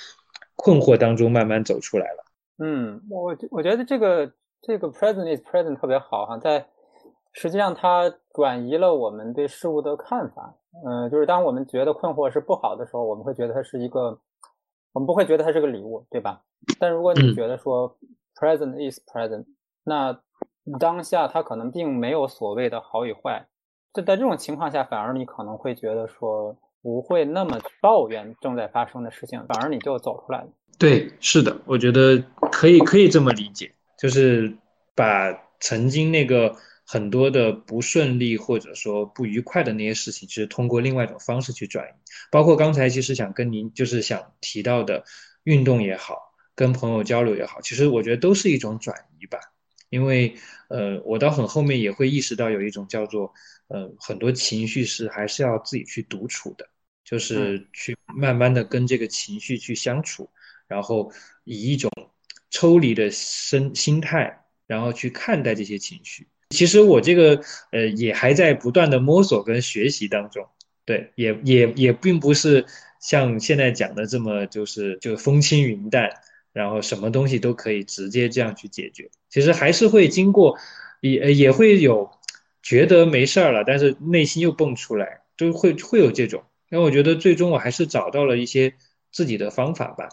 [0.57, 2.25] 困惑当中慢慢走出来了。
[2.59, 4.33] 嗯，我我觉得这个
[4.63, 6.67] 这个 present is present 特别好哈，在
[7.33, 10.57] 实际上它转移了我们对事物的看法。
[10.85, 14.19] 嗯，就是当我们觉得困惑是不好的时候，我们会觉得它是一个，
[14.95, 16.41] 我们不会觉得它是个礼物，对吧？
[16.79, 17.99] 但如果你觉得说
[18.35, 19.45] present is present，
[19.85, 20.19] 那
[20.81, 23.47] 当下它可能并没有所谓的好与坏。
[23.93, 30.49] 就在这种情况下，反而你可能会觉得说不会那么抱怨正在发生的事情，反而你就走出来了。
[30.79, 34.57] 对，是的，我觉得可以可以这么理解，就是
[34.95, 36.55] 把曾经那个
[36.87, 41.93] 很多的不顺利或者说不愉快的那些事情，其实通过另外一种方式去转移。
[42.31, 45.05] 包括刚才其实想跟您就是想提到的
[45.45, 49.39] 运动也好，跟朋友交流也好，其实我觉得都是一种转移吧。
[49.91, 50.35] 因为
[50.69, 53.33] 呃，我到很后面也会意识到有一种叫做。
[53.69, 56.69] 呃，很多情绪是还是要自己去独处的，
[57.03, 60.31] 就是去慢慢的跟这个情绪去相处，
[60.69, 61.11] 然后
[61.45, 61.91] 以一种
[62.51, 66.29] 抽离的身心态，然后去看待这些情绪。
[66.55, 67.43] 其实我这个
[67.73, 70.47] 呃也还在不断的摸索跟学习当中，
[70.87, 72.65] 对，也也也并不是
[73.01, 76.09] 像现在讲的这么就是就风轻云淡，
[76.53, 79.11] 然后什么东西都可以直接这样去解决。
[79.29, 80.57] 其实还是会经过，
[81.01, 82.11] 也也会有。
[82.67, 86.45] 觉得没事儿了，但是内心又蹦出来，就会会有这种。
[86.71, 88.73] 因为我觉得最终我还是找到了一些
[89.13, 90.09] 自己的方法吧。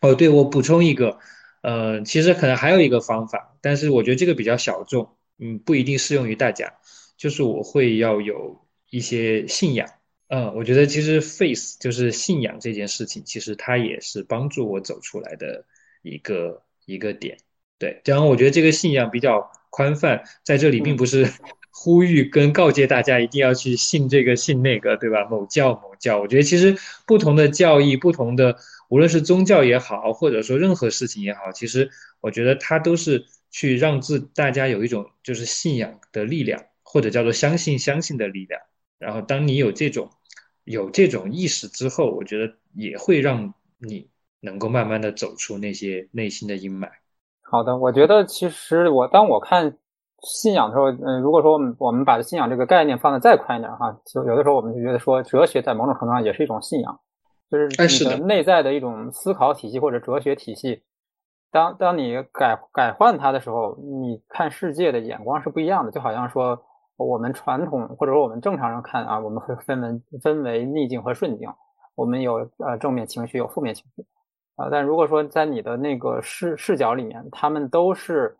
[0.00, 1.20] 哦，对，我补充一个，
[1.62, 5.08] 呃，其实可能还有一个方法，但是我觉得这个比较小众，
[5.38, 6.72] 嗯，不一定适用于大家。
[7.16, 9.88] 就是我会要有一些信仰，
[10.28, 15.64] 嗯，我觉得其实 face 就是信仰这件事情，其实它也是帮助我走出来的
[16.02, 17.38] 一个一个点。
[17.78, 21.28] 对，然后我觉得这个信仰比较宽泛，在这里并不是。
[21.76, 25.24] 呼吁跟告诫大家一定要去信这个信那个，对吧？
[25.24, 28.56] 某教某教，我觉得其实不同的教义，不同的
[28.88, 38.60] 无论是宗教也好，或者说任何事情也好，其实我觉得它都是去让自大家有一种就是信仰的力量，或者叫做相信相信的力量。
[38.98, 40.10] 然后当你有这种
[40.64, 44.08] 有这种意识之后，我觉得也会让你
[44.40, 46.88] 能够慢慢的走出那些内心的阴霾。
[47.42, 49.78] 好的，我觉得其实我当我看。
[50.26, 56.98] 信仰的时候，嗯，如果说我们我们把信仰这个概念放的再宽一点哈，就有的时候我们就觉得说，哲学在某种程度上也是一种信仰，
[57.50, 60.80] 就是你的内在的一种思考体系或者哲学体系。
[61.54, 65.92] 当当你改改换它的时候，你看世界的眼光是不一样的。
[65.92, 66.60] 就好像说，
[66.96, 71.48] 我们传统或者说我们正常人看啊，我们会分为分为逆境和顺境，
[71.94, 74.04] 我们有呃正面情绪，有负面情绪
[74.56, 74.68] 啊。
[74.68, 78.36] 但如果说在你的那个视视角里面，他们都是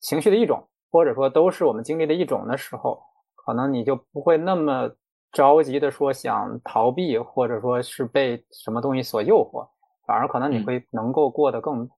[0.00, 0.66] 情绪的一种。
[0.90, 3.02] 或者说都是我们经历的一种的时候，
[3.34, 4.88] 可能你就不会那么
[5.32, 9.66] 着急的说想逃避，或者说是被什么东西所诱惑，
[10.06, 11.90] 反而可能你会能够过得更，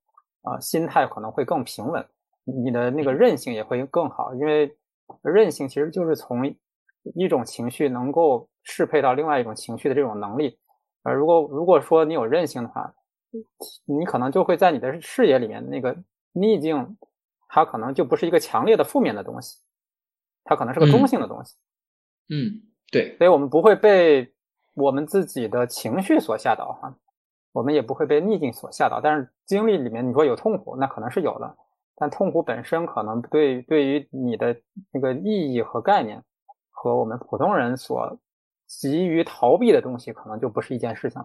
[0.47, 2.07] 啊，心态可能会更平稳，
[2.45, 4.75] 你的那个韧性也会更好，因为
[5.23, 6.47] 韧性其实就是从
[7.15, 10.59] 一种情绪能够适配到另外一种情绪的这种能力。
[11.03, 12.95] 呃，如果如果说你有韧性的话，
[13.85, 15.97] 你可能就会在你的视野里面那个
[16.33, 16.97] 逆境。
[17.49, 19.57] 它可能就不是一个强烈的负面的东西，
[20.43, 21.55] 它可能是个中性的东西。
[22.29, 23.17] 嗯，对。
[23.19, 24.35] 所以我们不会被
[24.75, 26.99] 我们自己的情绪所吓倒哈，
[27.57, 29.01] 我们也不会被逆境所吓倒。
[29.03, 31.57] 但是经历里面，你说有痛苦，那可能是有的，
[31.97, 34.61] 但痛苦本身可能对对于你的
[34.93, 36.23] 那个意义和概念，
[36.71, 38.21] 和我们普通人所
[38.67, 41.25] 急于逃避的东西，可能就不是一件事情。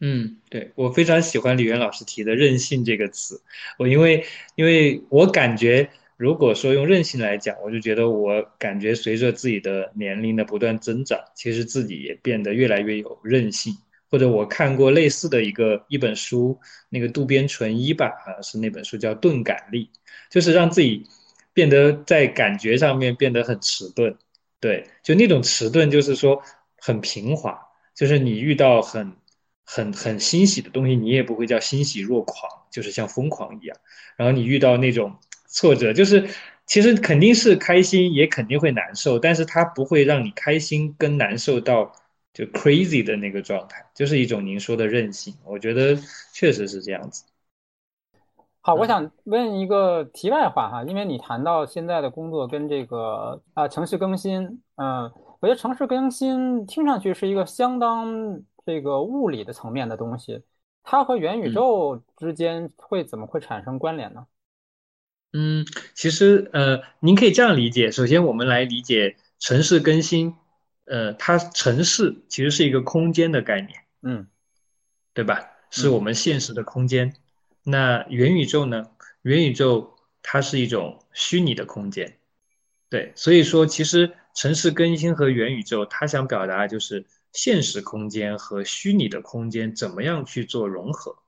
[0.00, 3.40] 嗯，对我非常喜欢李源老师提的“韧性”这个词。
[3.78, 4.26] 我因为，
[4.56, 5.88] 因为我感觉，
[6.18, 13.72] 如果说用韧性来讲，我就觉得我感觉随着自己的年龄的不断增长，其实自己也变得越来越有韧性。
[14.10, 16.58] 或者我看过类似的一个一本书，
[16.88, 19.84] 那个渡边淳一吧，好像是那本书叫《钝感力》，
[20.30, 21.06] 就是让自己
[21.52, 24.16] 变得在感觉上面变得很迟钝。
[24.60, 26.42] 对，就那种迟钝，就是说
[26.76, 27.58] 很平滑，
[27.94, 29.12] 就是你遇到很。
[29.72, 33.76] 很很欣喜的东西，你也不会叫欣喜若狂，就是像疯狂一样。
[34.16, 36.28] 然后你遇到那种挫折，就是
[36.66, 41.92] 其实肯定是开心，也肯定会难受，但是它不会让你开心跟难受到
[42.32, 45.34] 就 crazy 的那个状态，就是一种您说的韧性。
[45.44, 45.96] 我觉得
[46.32, 47.24] 确实是这样子。
[48.60, 55.10] 好，我想问一个题外话哈，因为你谈到现在的工作跟这个啊城市更新，嗯，
[55.40, 58.42] 我觉得城市更新听上去是一个相当。
[58.66, 60.42] 这个物理的层面的东西，
[60.84, 64.26] 它和元宇宙之间会怎么会产生关联呢？
[65.32, 65.64] 嗯，
[65.94, 67.90] 其实呃，您可以这样理解。
[67.90, 70.34] 首先，我们来理解城市更新，
[70.90, 74.26] 呃，它城市其实是一个空间的概念，嗯，
[75.14, 75.48] 对吧？
[75.70, 77.14] 是我们现实的空间。
[77.62, 78.90] 那元宇宙呢？
[79.22, 82.18] 元宇宙它是一种虚拟的空间。
[82.88, 91.18] 对，所以说其实城市更新和元宇宙，它想表达就是现实空间和虚拟的空间怎么样去做融合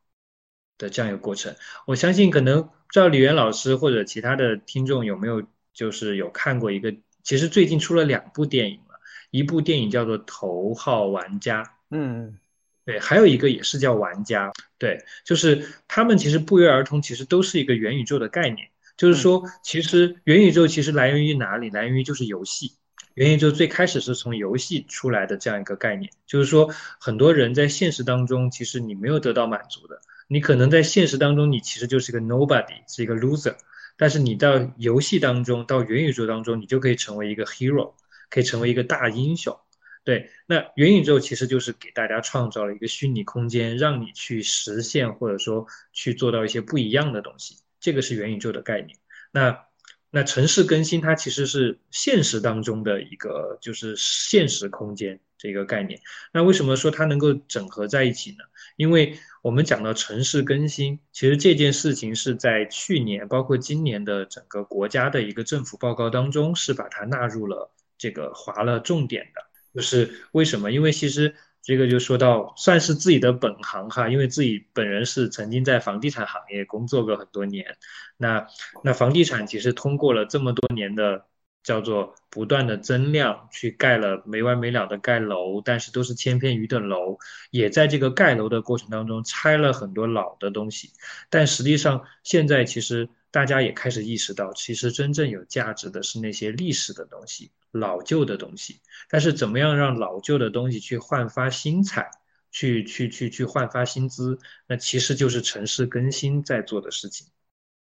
[0.77, 1.55] 的这样一个过程。
[1.87, 6.93] 我相信可能不知道李源老师或者其他的听众有没有就是有看过一个，
[7.23, 8.92] 其实最近出了两部电影了，
[9.33, 12.39] 一部电影叫做《头号玩家》，嗯，
[12.85, 18.69] 对，还有一个也是叫《玩家》，对，就是他们其实不约而同，其实都是一个元宇宙的概念。
[18.95, 21.71] 就是说，其实元宇宙其实来源于哪里？
[21.71, 22.77] 来源于就是游戏。
[23.15, 26.13] 元宇宙最开始是从游戏出来的这样一个概念。
[26.27, 33.55] 就是说，很多人在现实当中，其实你没有得到满足的，你可能在现实当中，你其实就是一个 nobody，是一个 loser。
[33.97, 37.95] 但是你到游戏当中，到元宇宙当中，你就可以成为一个 hero，
[38.33, 39.57] 可以成为一个大英雄。
[40.05, 47.59] 对，那元宇宙其实就是给大家创造了一个虚拟空间，让你去实现或者说去做到一些不一样的东西。
[47.79, 48.99] 这个是元宇宙的概念，
[49.31, 49.65] 那
[50.11, 56.01] 那城市更新它其实是现实当中的一个就是现实空间这个概念。
[56.33, 58.39] 那为什么说它能够整合在一起呢？
[58.77, 67.71] 因为我们讲到城市更新，其实这件事情是在去年包括今年的整个国家的一个政府报告当中是把它纳入了
[68.03, 69.41] 这个划了重点的。
[69.75, 70.73] 就是为什么？
[70.73, 71.35] 因为其实。
[71.65, 77.77] 这个就说到算是自己的本行哈，因为自己本人是曾经在房地产行业工作过很多年。
[78.17, 78.49] 那
[78.83, 81.25] 那房地产其实通过了这么多年的
[81.63, 87.17] 叫做不断的增量，去盖了没完没了的盖楼，但是都是千篇一律的楼，
[87.53, 90.91] 也在这个盖楼的过程当中拆了很多老的东西。
[91.31, 97.53] 但实际上现在其实大家也开始意识到，其实真正有价值的是那些历史的东西。
[97.73, 102.11] 老旧的东西，但是怎么样让老旧的东西去焕发新彩，
[102.51, 104.39] 去去去去焕发新姿？
[104.67, 107.27] 那其实就是城市更新在做的事情。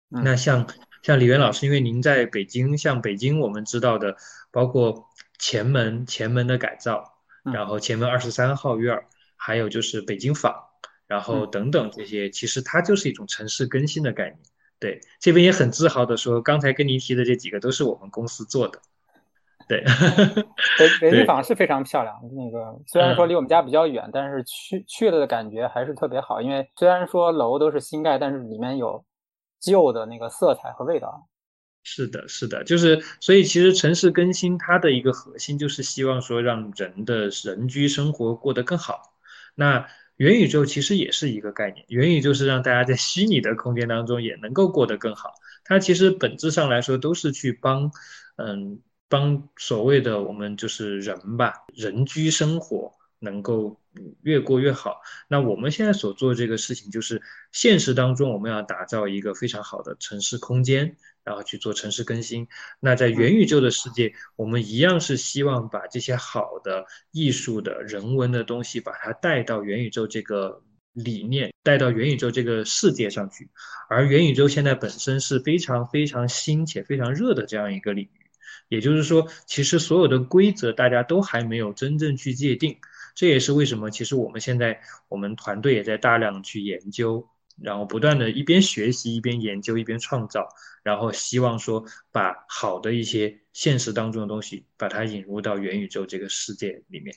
[0.08, 0.68] 那像
[1.02, 4.16] 像李源老师，因为您在北京，像北京我们知道的，
[4.52, 7.04] 包括前门前门的改造，
[7.44, 10.56] 然后前门二十三号院儿，还有就是北京坊，
[11.08, 14.40] 然后等等这些，其实它就是一种城市更新的概念。
[14.80, 18.82] 对，这边也很自豪的说，刚才跟您提的这几个都是我们公司做的。
[19.70, 19.84] 对，
[20.80, 22.20] 北北京坊是非常漂亮。
[22.36, 26.42] 那个虽然说离我们家比较远，但是去去了的感觉还是特别好。
[26.42, 29.06] 因为虽然说楼都是新盖，但是里面有
[29.60, 31.28] 旧的那个色彩和味道。
[31.84, 39.14] 是的，是的，就是所以其实城市更新它的一个核心就是希望说让人的人居生活过得更好。
[39.54, 45.32] 那元宇宙其实也是一个概念，元宇宙是让大家在虚拟的空间当中也能够过得更好。
[45.64, 47.92] 它其实本质上来说都是去帮，
[48.38, 48.80] 嗯。
[49.10, 53.78] 帮所谓的我们就是人吧，人居生活能够
[54.22, 55.02] 越过越好。
[55.28, 62.48] 那我们现在所做这个事情，就是现实当中我们要打造一个非常好的城市空间，然后去做城市更新。
[62.80, 70.62] 那在元宇宙的世界，我们一样是希望把这些好的艺术的人文的东西，把它带到元宇宙这个
[70.94, 73.50] 理念，带到元宇宙这个世界上去。
[73.90, 78.19] 而元宇宙现在本身是非常非常新且非常热的这样一个领域。
[78.70, 82.78] 也就是说，其实所有的规则大家都还没有真正去界定，
[83.16, 87.28] 这也是为什么其实我们现在我们团队也在大量去研究，
[87.62, 90.48] 然后不断的一边学习一边研究一边创造，
[90.84, 97.16] 然后希望说把好的一些现实当中的东西把它引入到元宇宙这个世界里面。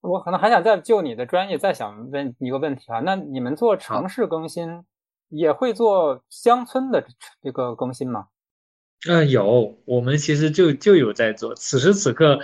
[0.00, 4.84] 我可能还想再就你的专业再想问一个问题啊，那你们做城市更新
[5.28, 7.06] 也会做乡村的
[7.42, 8.28] 这个更新吗？
[9.04, 11.54] 嗯，有，我们其实就就有在做。
[11.54, 12.40] 此时此刻，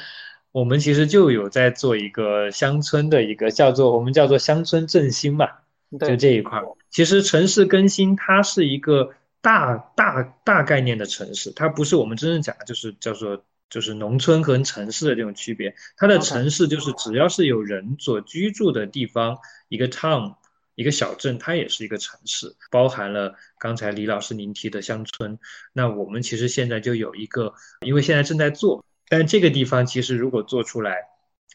[0.52, 5.62] 我们其实就有在做一个乡村的一个叫做我们叫做乡村振兴吧，
[5.98, 6.62] 就这一块。
[6.90, 9.10] 其实城市更新它是一个
[9.40, 15.74] 大大大概念的城市，它不是我们真正讲的就是叫做就是农村和城市的这种区别。
[15.96, 19.38] 它的城市就是只要是有人所居住的地方，
[19.68, 20.34] 一个 town。
[20.74, 25.38] 一个小镇，它也是一个城市，包含了刚才李老师您提的乡村。
[25.72, 30.96] 那我们其实现在就有一个，因为现在正在做，但这个地方其实如果做出来，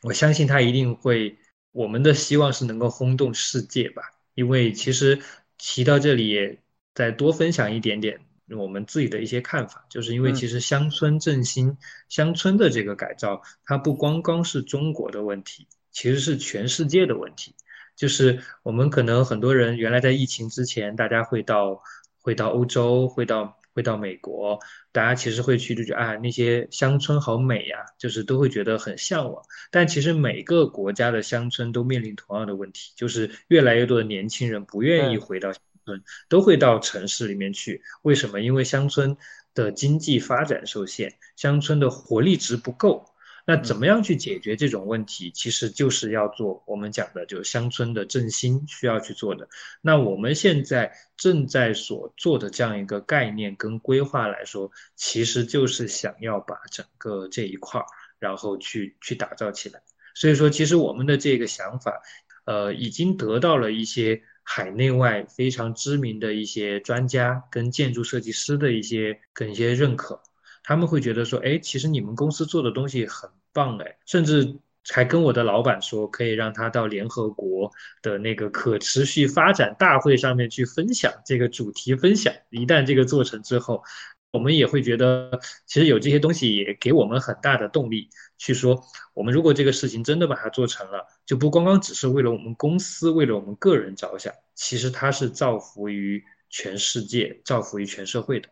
[0.03, 1.37] 我相信它一定会，
[1.71, 4.03] 我们的希望是能够轰动世界吧。
[4.35, 5.19] 因为其实
[5.57, 6.61] 提到这里，也
[6.93, 8.19] 再多分享一点点
[8.49, 11.75] 我们自己的一些看法，就是因为其实乡村振兴、
[12.07, 17.55] 乡村的这个改造，它不光光是中国的问题，其实是全世界的问题。
[17.97, 21.81] 就是我们可能很多人原来在疫情之前，大家会到
[22.21, 24.59] 会到欧洲，会到会到美国，
[24.91, 29.43] 大家其实会去就觉得啊，那些乡村好美呀，就是都会觉得很向往。
[29.71, 37.81] 但其实每个国家的乡村都面临同样的问题，就是越来越多的年轻人不愿意回到乡村，都会到城市里面去。
[38.03, 38.39] 为什么？
[38.41, 39.17] 因为乡村
[39.55, 43.05] 的经济发展受限，乡村的活力值不够。
[43.49, 45.31] 那怎么样去解决这种问题？
[45.31, 49.47] 其实就是要做我们讲的，就乡村的振兴需要去做的。
[49.81, 57.85] 那我们现在正在所做的这样一个概念跟规划来说，其实就是想要把整个这一块儿，
[58.19, 59.81] 然后去去打造起来。
[60.13, 62.01] 所以说，其实我们的这个想法，
[62.43, 70.21] 呃，已经得到了一些海内外非常知名的一些专家跟建筑设计师的一些跟一些认可。
[70.67, 77.71] 他们会觉得说，哎，其实你们公司做的东西很棒哎，甚至还跟我的老板说，可以让他到联合国
[78.01, 82.33] 的那个可持续发展大会上面去分享这个主题分享。
[82.49, 83.81] 一旦这个做成之后，
[84.31, 88.83] 我们也会觉得，其实有这些东西也给我们很大的动力，去说
[89.13, 98.49] 我们如果这个事情真的把它做成了，就不光光只是为了我们公司，为了我们个人着想，其实它是造福于全世界，造福于全社会的。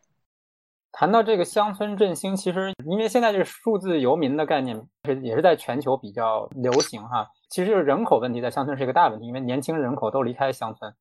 [0.97, 7.27] 谈到这个乡村振兴，其实因为现在这个数字游民的概念是也是在全球比较流行哈。
[7.49, 10.93] 其实就是人口问题在乡村是一个大问题，因为年轻人口都离开乡村。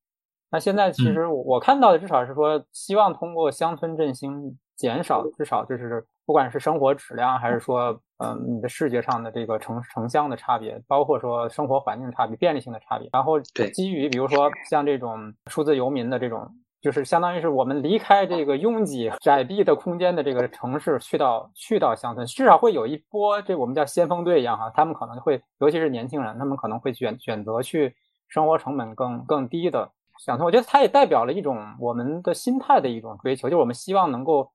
[0.50, 13.08] 那现在其实我看到的至少是说，希望通过乡村振兴减少至少就是不管是生活质量还是说嗯你的视觉上的这个城城乡的差别，包括说生活环境差别、便利性的差别。
[13.12, 13.38] 然后
[13.72, 16.50] 基于比如说像这种数字游民的这种。
[16.84, 27.94] 就是相当于是我们离开这个拥挤窄闭的空间的这个城市，去到去到乡村，至少会有一波这我们叫先锋队一样哈，他们可能会，尤其是年轻人，他们可能会选选择去
[28.28, 29.90] 生活成本更更低的
[30.22, 30.44] 乡村。
[30.44, 34.50] 我觉得它也代表了一种我们的心态的一种追求，就是我们希望能够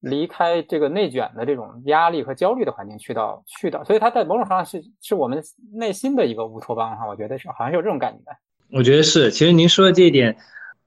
[0.00, 5.40] 离开这个内卷的这种压力和焦虑的环境，去到去到，所以它在某种上是是我们
[5.72, 8.24] 内心的一个乌托邦哈，我觉得是好像是有这种感觉。
[8.72, 10.36] 我觉得是，其实您说的这一点。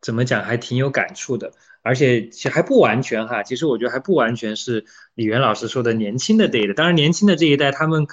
[0.01, 1.51] 怎么讲还挺有感触的，
[1.81, 3.43] 而且其实还不完全哈。
[3.43, 8.05] 其实我觉得还不完全是李源老师说的年轻的这一代，当然年轻的这一代他们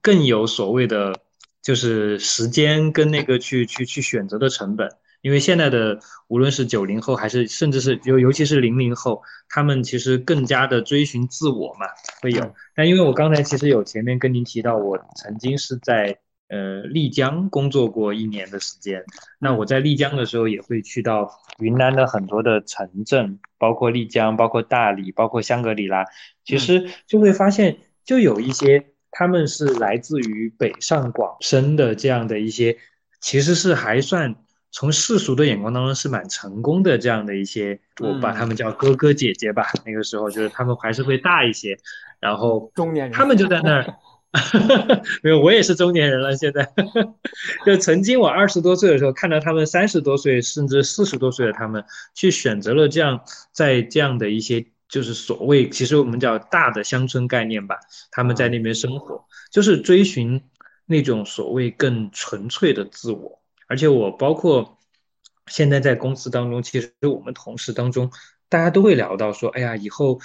[0.00, 1.20] 更有所谓的
[1.62, 4.88] 就是时间跟那个去去去选择的成本，
[5.22, 5.98] 因为现在的
[6.28, 11.86] 无论是九零后还是甚至是尤尤其是零零后，他们其实更加的追寻自我嘛
[12.20, 12.54] 会有。
[12.74, 16.18] 但因为我刚才其实有前面跟您提到，我曾经是在。
[16.52, 19.02] 呃，丽江工作过一年的时间，
[19.38, 26.04] 那我在丽江的时候也会去到云南的很多的城镇，包括丽江，包括大理，包括香格里拉，
[26.44, 32.76] 其实就会发现，就有一些他们是来自于北上广深的这样的一些，
[33.18, 34.36] 其实是还算
[34.70, 41.78] 从世俗的眼光当中是蛮成功的这样的一些，我把他们叫哥哥姐姐吧，那个时候就是他们还是会大一些，
[42.20, 43.94] 然后中年人，他们就在那儿。
[45.22, 46.34] 没有，我也是中年人了。
[46.36, 46.72] 现在，
[47.66, 51.84] 就曾经我二十多岁的时候，看到他们三十多岁甚至四十多岁的他们，
[52.14, 53.20] 去选择了这样
[53.52, 57.76] 在这样的一些就是所谓，其实我们叫大的乡村概念吧。
[58.10, 60.42] 他们在那边生活，就是追寻
[60.86, 63.42] 那种所谓更纯粹的自我。
[63.68, 64.78] 而且我包括
[65.46, 68.10] 现在在公司当中，其实我们同事当中，
[68.48, 70.20] 大家都会聊到说，哎呀，以后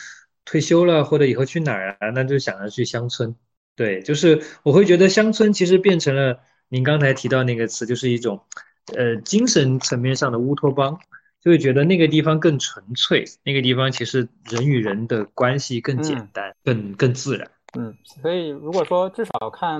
[0.45, 3.35] 退休了或者以后去哪儿啊，那就想着去乡村。
[3.77, 8.41] 对，就是我会觉得乡村其实变成了您刚才提到那个词，就是一种，
[8.95, 10.97] 呃，精神层面上的乌托邦，
[11.41, 17.51] 就会觉得那个地方更纯粹，那个地方其实人与人的关系更简单，更更自然。
[17.77, 19.79] 嗯，所以如果说至少看，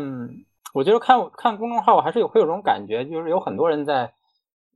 [0.74, 4.14] 我觉得看看公众号，我还是有会有种感觉，就是有很多人在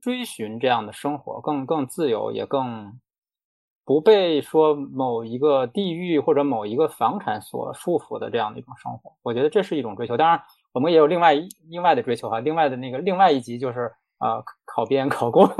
[0.00, 2.98] 追寻这样的生活，更更自由，也更。
[3.84, 10.16] 不被说某一个地域或者某一个房产所束缚的这样的一种生活，我觉得这是一种追求。
[10.16, 10.40] 当然，
[10.72, 11.34] 我们也有另外
[11.68, 12.38] 另外的追求哈。
[12.40, 15.50] 另外的那个另外一集就是啊，考编考公。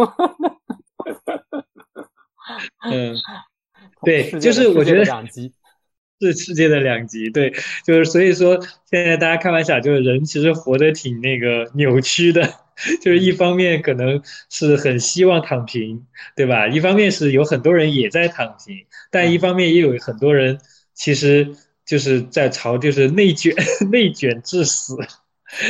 [2.85, 3.17] 嗯，
[4.03, 5.53] 对，就是我觉得两极
[6.21, 7.29] 是世界的两极。
[7.31, 7.53] 对，
[7.85, 12.43] 就是所以说现在大家开玩笑，就是人其实活得挺那个扭曲的。
[13.03, 16.69] 就是一方面可能是很希望躺平，对吧？
[16.69, 20.59] 一方面是有很多人也在躺平，但一方面也有很多人
[20.95, 21.55] 其实
[21.85, 23.55] 就是在朝就是内卷、
[23.91, 24.97] 内卷致死。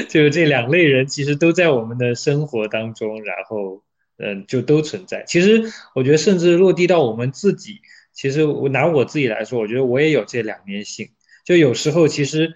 [0.09, 3.83] 就是这两类人其实都在我们的生活当中，然后
[4.17, 5.25] 嗯，就都存在。
[5.27, 7.81] 其实我觉得，甚至落地到我们自己，
[8.13, 11.09] 其实我拿我自己来说，我觉得我也有这两面性。
[11.45, 12.55] 就有时候其实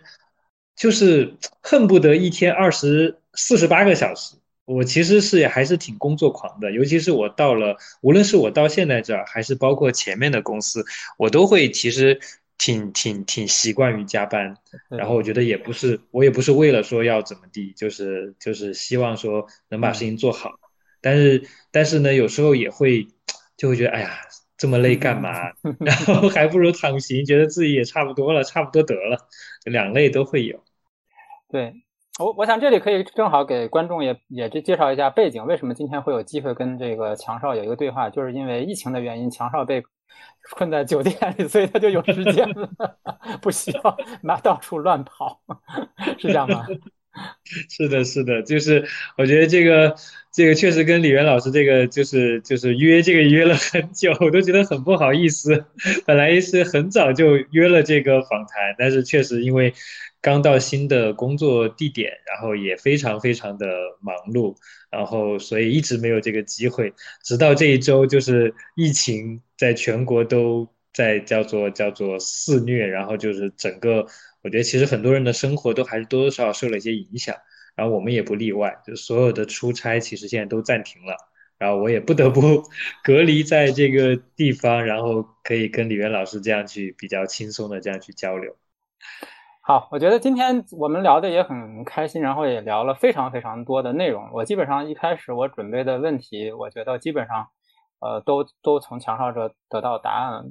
[0.77, 3.19] 就是恨不得一天二十。
[3.37, 10.85] 四十八个小时，我其实是还是挺工作狂的，尤其是我到了，无论是我到现在这儿，还是包括前面的公司，
[11.17, 12.19] 我都会其实
[12.59, 14.57] 挺挺挺习惯于加班。
[14.89, 20.53] 然后我觉得也不是，我也不是为了说要怎么地，就是就是希望说能把事情做好。
[21.01, 23.07] 但是但是呢，有时候也会
[23.57, 24.19] 就会觉得，哎呀，
[24.57, 25.53] 这么累干嘛？
[25.79, 29.29] 然后还不如躺平，觉得自己也差不多了，差不多得了，
[29.65, 30.65] 两类都会有。
[31.49, 31.75] 对。
[32.19, 39.83] 我我想这里可以正好给观众也也介介绍一下背景，为什么今天会有机会跟这个强少有一个对话，就是因为疫情的原因，强少被
[40.53, 42.71] 困在酒店里， 所以他就有时间了，
[43.43, 45.41] 不需要那到处乱跑，
[46.19, 46.65] 是这样吗？
[47.71, 48.85] 是的，是的，就是
[49.17, 49.95] 我觉得这个
[50.33, 55.65] 这个确实跟李源老师这个就是就是约这个约了很久，我都觉得很不好意思。
[56.05, 59.73] 本来是很早就约了这个访谈，但是确实因为。
[60.23, 63.69] 刚到新的工作地点，然后也非常非常的
[64.01, 64.57] 忙碌，
[64.91, 66.93] 然后所以一直没有这个机会。
[67.23, 74.05] 直到这一周，就是疫情在全国都在叫做叫做肆虐，然后就是整个，
[74.47, 77.35] 我觉得其实很多人的生活都还是多多少少受了一些影响，
[77.75, 81.17] 然后我们也不例外，就所有的出差其实现在都暂停了，
[81.59, 82.63] 然后我也不得不
[83.03, 88.55] 隔离在这个地方，然后可以跟李源老师这样去比较轻松的这样去交流。
[89.63, 94.31] 好，我觉得今天我们聊的也很开心，然后也聊了非常非常多的内容。
[94.33, 97.49] 我基本上一开始我准备的问题，我觉得基本上，
[97.99, 100.45] 呃，都都从强少这得到答案。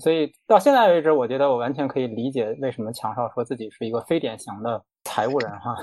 [0.00, 5.74] 所以到现在为止，我觉得我完全可以理解为什么强少说自己是一个非典型的财务人哈。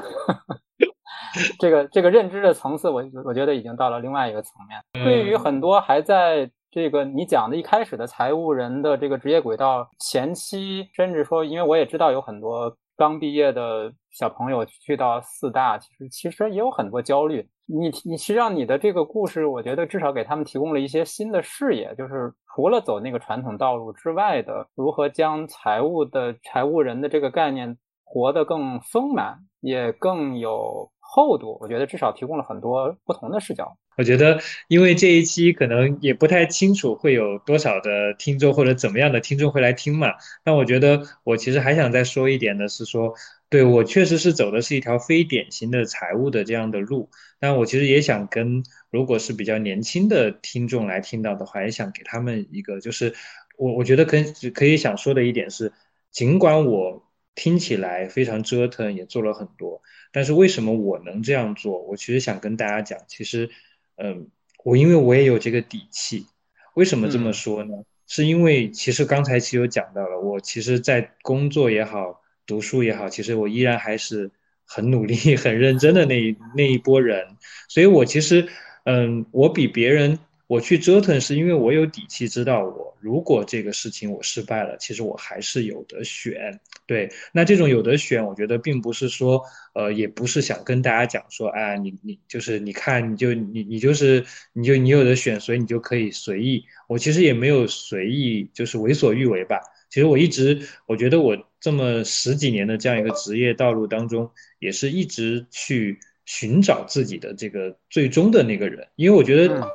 [1.59, 5.05] 这个这个认知的层次，我我觉得已经到了另外一个层面。
[5.05, 6.51] 对于很多还在。
[6.71, 17.47] 这个你讲的一开始的财务人的这个职业轨道前期，甚至说，因为我也知道有很多刚毕业的小朋友去到四大，其实其实也有很多焦虑。
[17.65, 31.57] 你你实际上你的这个故事，我觉得至少给他们提供了一些新的视野，就是除了走那个传统道路之外的，如何将财务的财务人的这个概念活得更丰满，也更有厚度。
[31.59, 33.75] 我觉得至少提供了很多不同的视角。
[33.97, 34.37] 我觉得，
[34.67, 40.09] 因为这一期可能也不太清楚会有多少的听众或者怎么样的听众会来听嘛。
[40.43, 43.13] 那我觉得，我其实还想再说一点的是说，
[43.49, 47.09] 对我确实是走的是一条非典型的财务的这样的路。
[47.39, 53.13] 但我其实也想跟，如果是比较年轻的听众来听到的话，也想给他们一个，就是
[53.57, 55.71] 我我觉得可以可以想说的一点是，
[56.11, 59.81] 尽管我听起来非常折腾，也做了很多，
[60.11, 61.81] 但是为什么我能这样做？
[61.83, 63.49] 我其实想跟大家讲，其实。
[63.97, 64.27] 嗯，
[64.65, 66.25] 我因为我也有这个底气，
[66.73, 67.71] 为什么这么说呢？
[68.07, 74.31] 是因为其实刚才其实有讲到了，我其实，在工作也好，读书也好，其实我依然还是
[74.65, 77.25] 很努力、 很认真的那一那一波人，
[77.69, 78.47] 所以我其实，
[78.85, 80.19] 嗯，我比别人。
[80.47, 86.59] 我去折腾，是因为我有底气，知道我如果这个事情我失败了，其实我还是有的选。
[86.85, 89.41] 对，那这种有的选，我觉得并不是说，
[89.73, 94.23] 呃，也不是想跟大家讲说，哎，你你就是你看，你就你你就是
[94.53, 96.63] 你就你有的选，所以你就可以随意。
[96.87, 99.59] 我其实也没有随意，就是为所欲为吧。
[99.89, 101.35] 其实我一直，我觉得我
[101.65, 104.29] 这么十几年的这样一个职业道路当中，
[104.59, 109.67] 也是一直去寻找自己的这个最终的那个人，因为我觉得。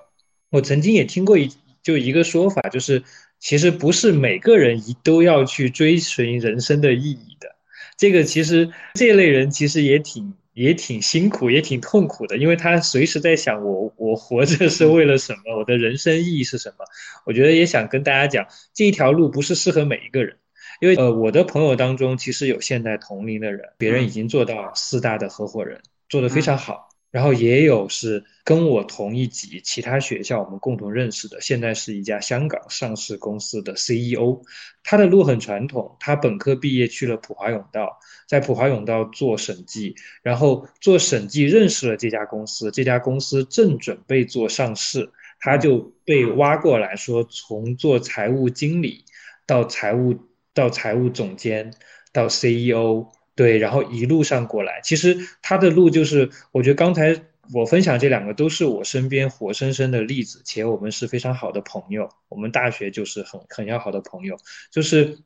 [0.53, 1.49] 我曾经也听过一
[1.81, 3.05] 就一个说法，就是
[3.39, 7.55] 其实不是每个人一都要去追寻人生的意义的。
[7.97, 16.85] 这个其实这类人其实也挺也挺辛苦，也挺痛苦的，因为他随时在想我我活着是为了什么，我的人生意义是什么。
[17.25, 20.37] 我觉得也想跟大家讲，这一条路不是适合每一个人，
[20.81, 26.89] 因为呃我的朋友当中其实有现在同龄的人，别人已经做到四大的合伙人，做得非常好。
[27.11, 34.43] 然后也有是跟我同一级其他学校我们共同认识的，现在是一家香港上市公司的 CEO，
[34.85, 37.99] 他的路很传统，他本科毕业去了普华永道，
[38.29, 49.05] 在普华永道做审计，然后做审计认识了这家公司，这家公司正准备做上市，他就被挖过来说从做财务经理
[49.49, 50.15] 到财务
[50.55, 51.73] 到财务总监
[52.13, 53.07] 到 CEO。
[53.37, 57.17] 对，然后一路上过来，其实他的路就是，我觉得刚才
[57.55, 64.37] 我分享这两个都是我身边活生生的例子，且我们是非常好的朋友，我们大学就是很很要好的朋友，
[64.71, 65.17] 就是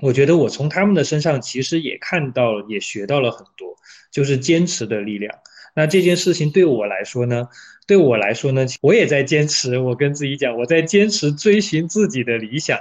[0.00, 3.76] 我觉得我从他们的身上其实也看到了，也学到了很多，
[4.10, 5.40] 就是坚持的力量。
[5.74, 7.48] 那这件事情对我来说呢，
[7.86, 12.78] 对我来说呢，我也在坚持，我跟自己讲，我在坚持追寻自己的理想。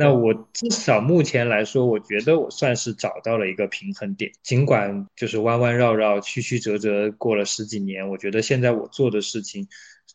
[0.00, 4.30] 那我至少目前来说，我觉得我算是找到了一个平衡点。
[4.44, 9.66] 尽管就是弯弯绕绕、曲曲折折过了十几年，我觉得现在我做的事情，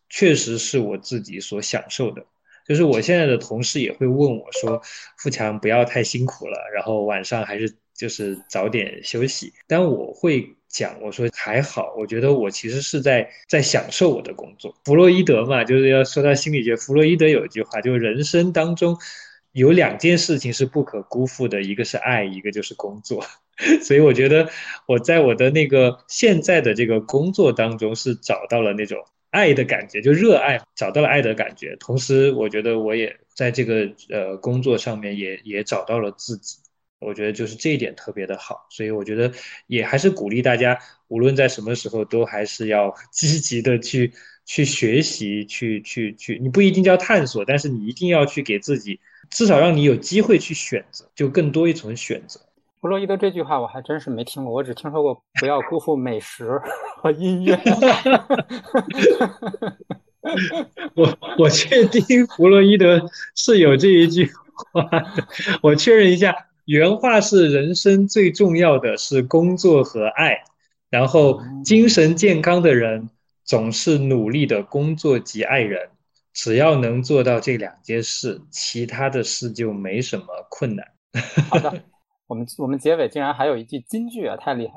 [0.07, 2.25] 确实是我自己所享受的。
[2.65, 4.81] 就是我现在的同事也会问我说
[5.19, 14.73] ：“富强，不要太辛苦了，然后晚上还是就是早点休息。”但我会讲，我说还好，我觉得我其实是在在享受我的工作。
[14.85, 18.97] 弗洛伊德嘛，就是要说到心理学，弗洛伊德有一句话，就是人生当中。
[19.53, 23.23] 有两件事情是不可辜负的，一个是爱，一个就是工作。
[23.85, 24.49] 所以我觉得
[24.87, 28.97] 我在我的那个现在的这个工作当中是找到了那种
[29.29, 31.75] 爱的感觉，就热爱，找到了爱的感觉。
[31.79, 36.57] 同时，我觉得我也在这个呃工作上面也也找到了自己。
[36.99, 38.65] 我觉得就是这一点特别的好。
[38.71, 39.31] 所以我觉得
[39.67, 44.11] 也还是鼓励大家，无论在什么时候都还是要 积极的去
[44.45, 46.39] 去学习，去去去。
[46.39, 48.99] 你不一定叫探索，但是你一定要去给自己。
[49.29, 52.39] 至少让你有机会去选择，就更多一层选择。
[52.81, 56.61] 弗洛伊德这句话我还真是没听过，我只听说过不要辜负美食
[56.97, 57.57] 和音乐。
[60.95, 63.01] 我我确定弗洛伊德
[63.35, 64.29] 是有这一句
[64.73, 64.89] 话，
[65.61, 66.35] 我确认一下，
[66.65, 70.43] 原话是人生最重要的是工作和爱，
[70.89, 73.09] 然后精神健康的人
[73.43, 75.89] 总是努力的工作及爱人。
[76.33, 80.85] 只要能做到这两件事，其他的事就没什么困难。
[81.49, 81.83] 好的，
[82.27, 84.73] 我们我们结尾竟然还有一句金句啊，太厉害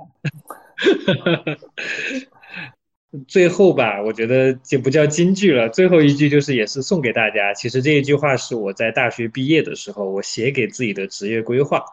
[1.32, 1.56] 了！
[3.26, 5.70] 最后吧，我觉得就不叫金句了。
[5.70, 7.54] 最后一句就是也是送给大家。
[7.54, 11.84] 其实这一句话是我在大学毕业的时候，我写给自己的职业规划。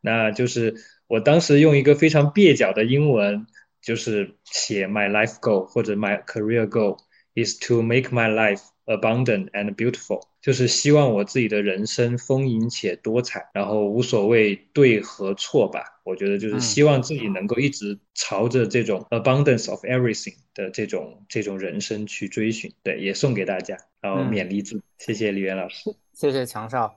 [0.00, 0.74] 那就是
[1.06, 3.46] 我当时用一个非常蹩脚的英文，
[3.80, 6.98] 就是写 My life goal 或者 My career goal
[7.36, 8.62] is to make my life。
[8.86, 15.84] Abundant and beautiful，就是希望我自己的人生丰盈且多彩，然后无所谓对和错吧。
[16.02, 22.72] 我觉得就是希望自己能够一直朝着这种 abundance of everything 的这种这种人生去追寻。
[22.82, 24.82] 对，也送给大家，然后勉励自己。
[24.98, 26.96] 谢谢李源老师，谢谢强少。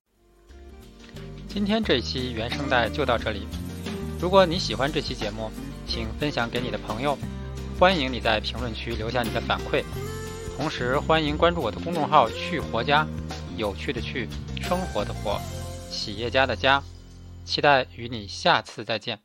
[1.48, 3.48] 今天这期原声带就到这里。
[4.20, 5.52] 如果你喜欢这期节目，
[5.86, 7.16] 请分享给你的朋友。
[7.78, 9.84] 欢迎你在评论区留下你的反馈。
[10.58, 13.06] 同时，欢迎关注我的公众号“趣活家”，
[13.58, 14.28] 有趣的趣，
[14.62, 15.40] 生活的活，
[15.92, 16.82] 企业家的家，
[17.44, 19.20] 期待与你下次再见。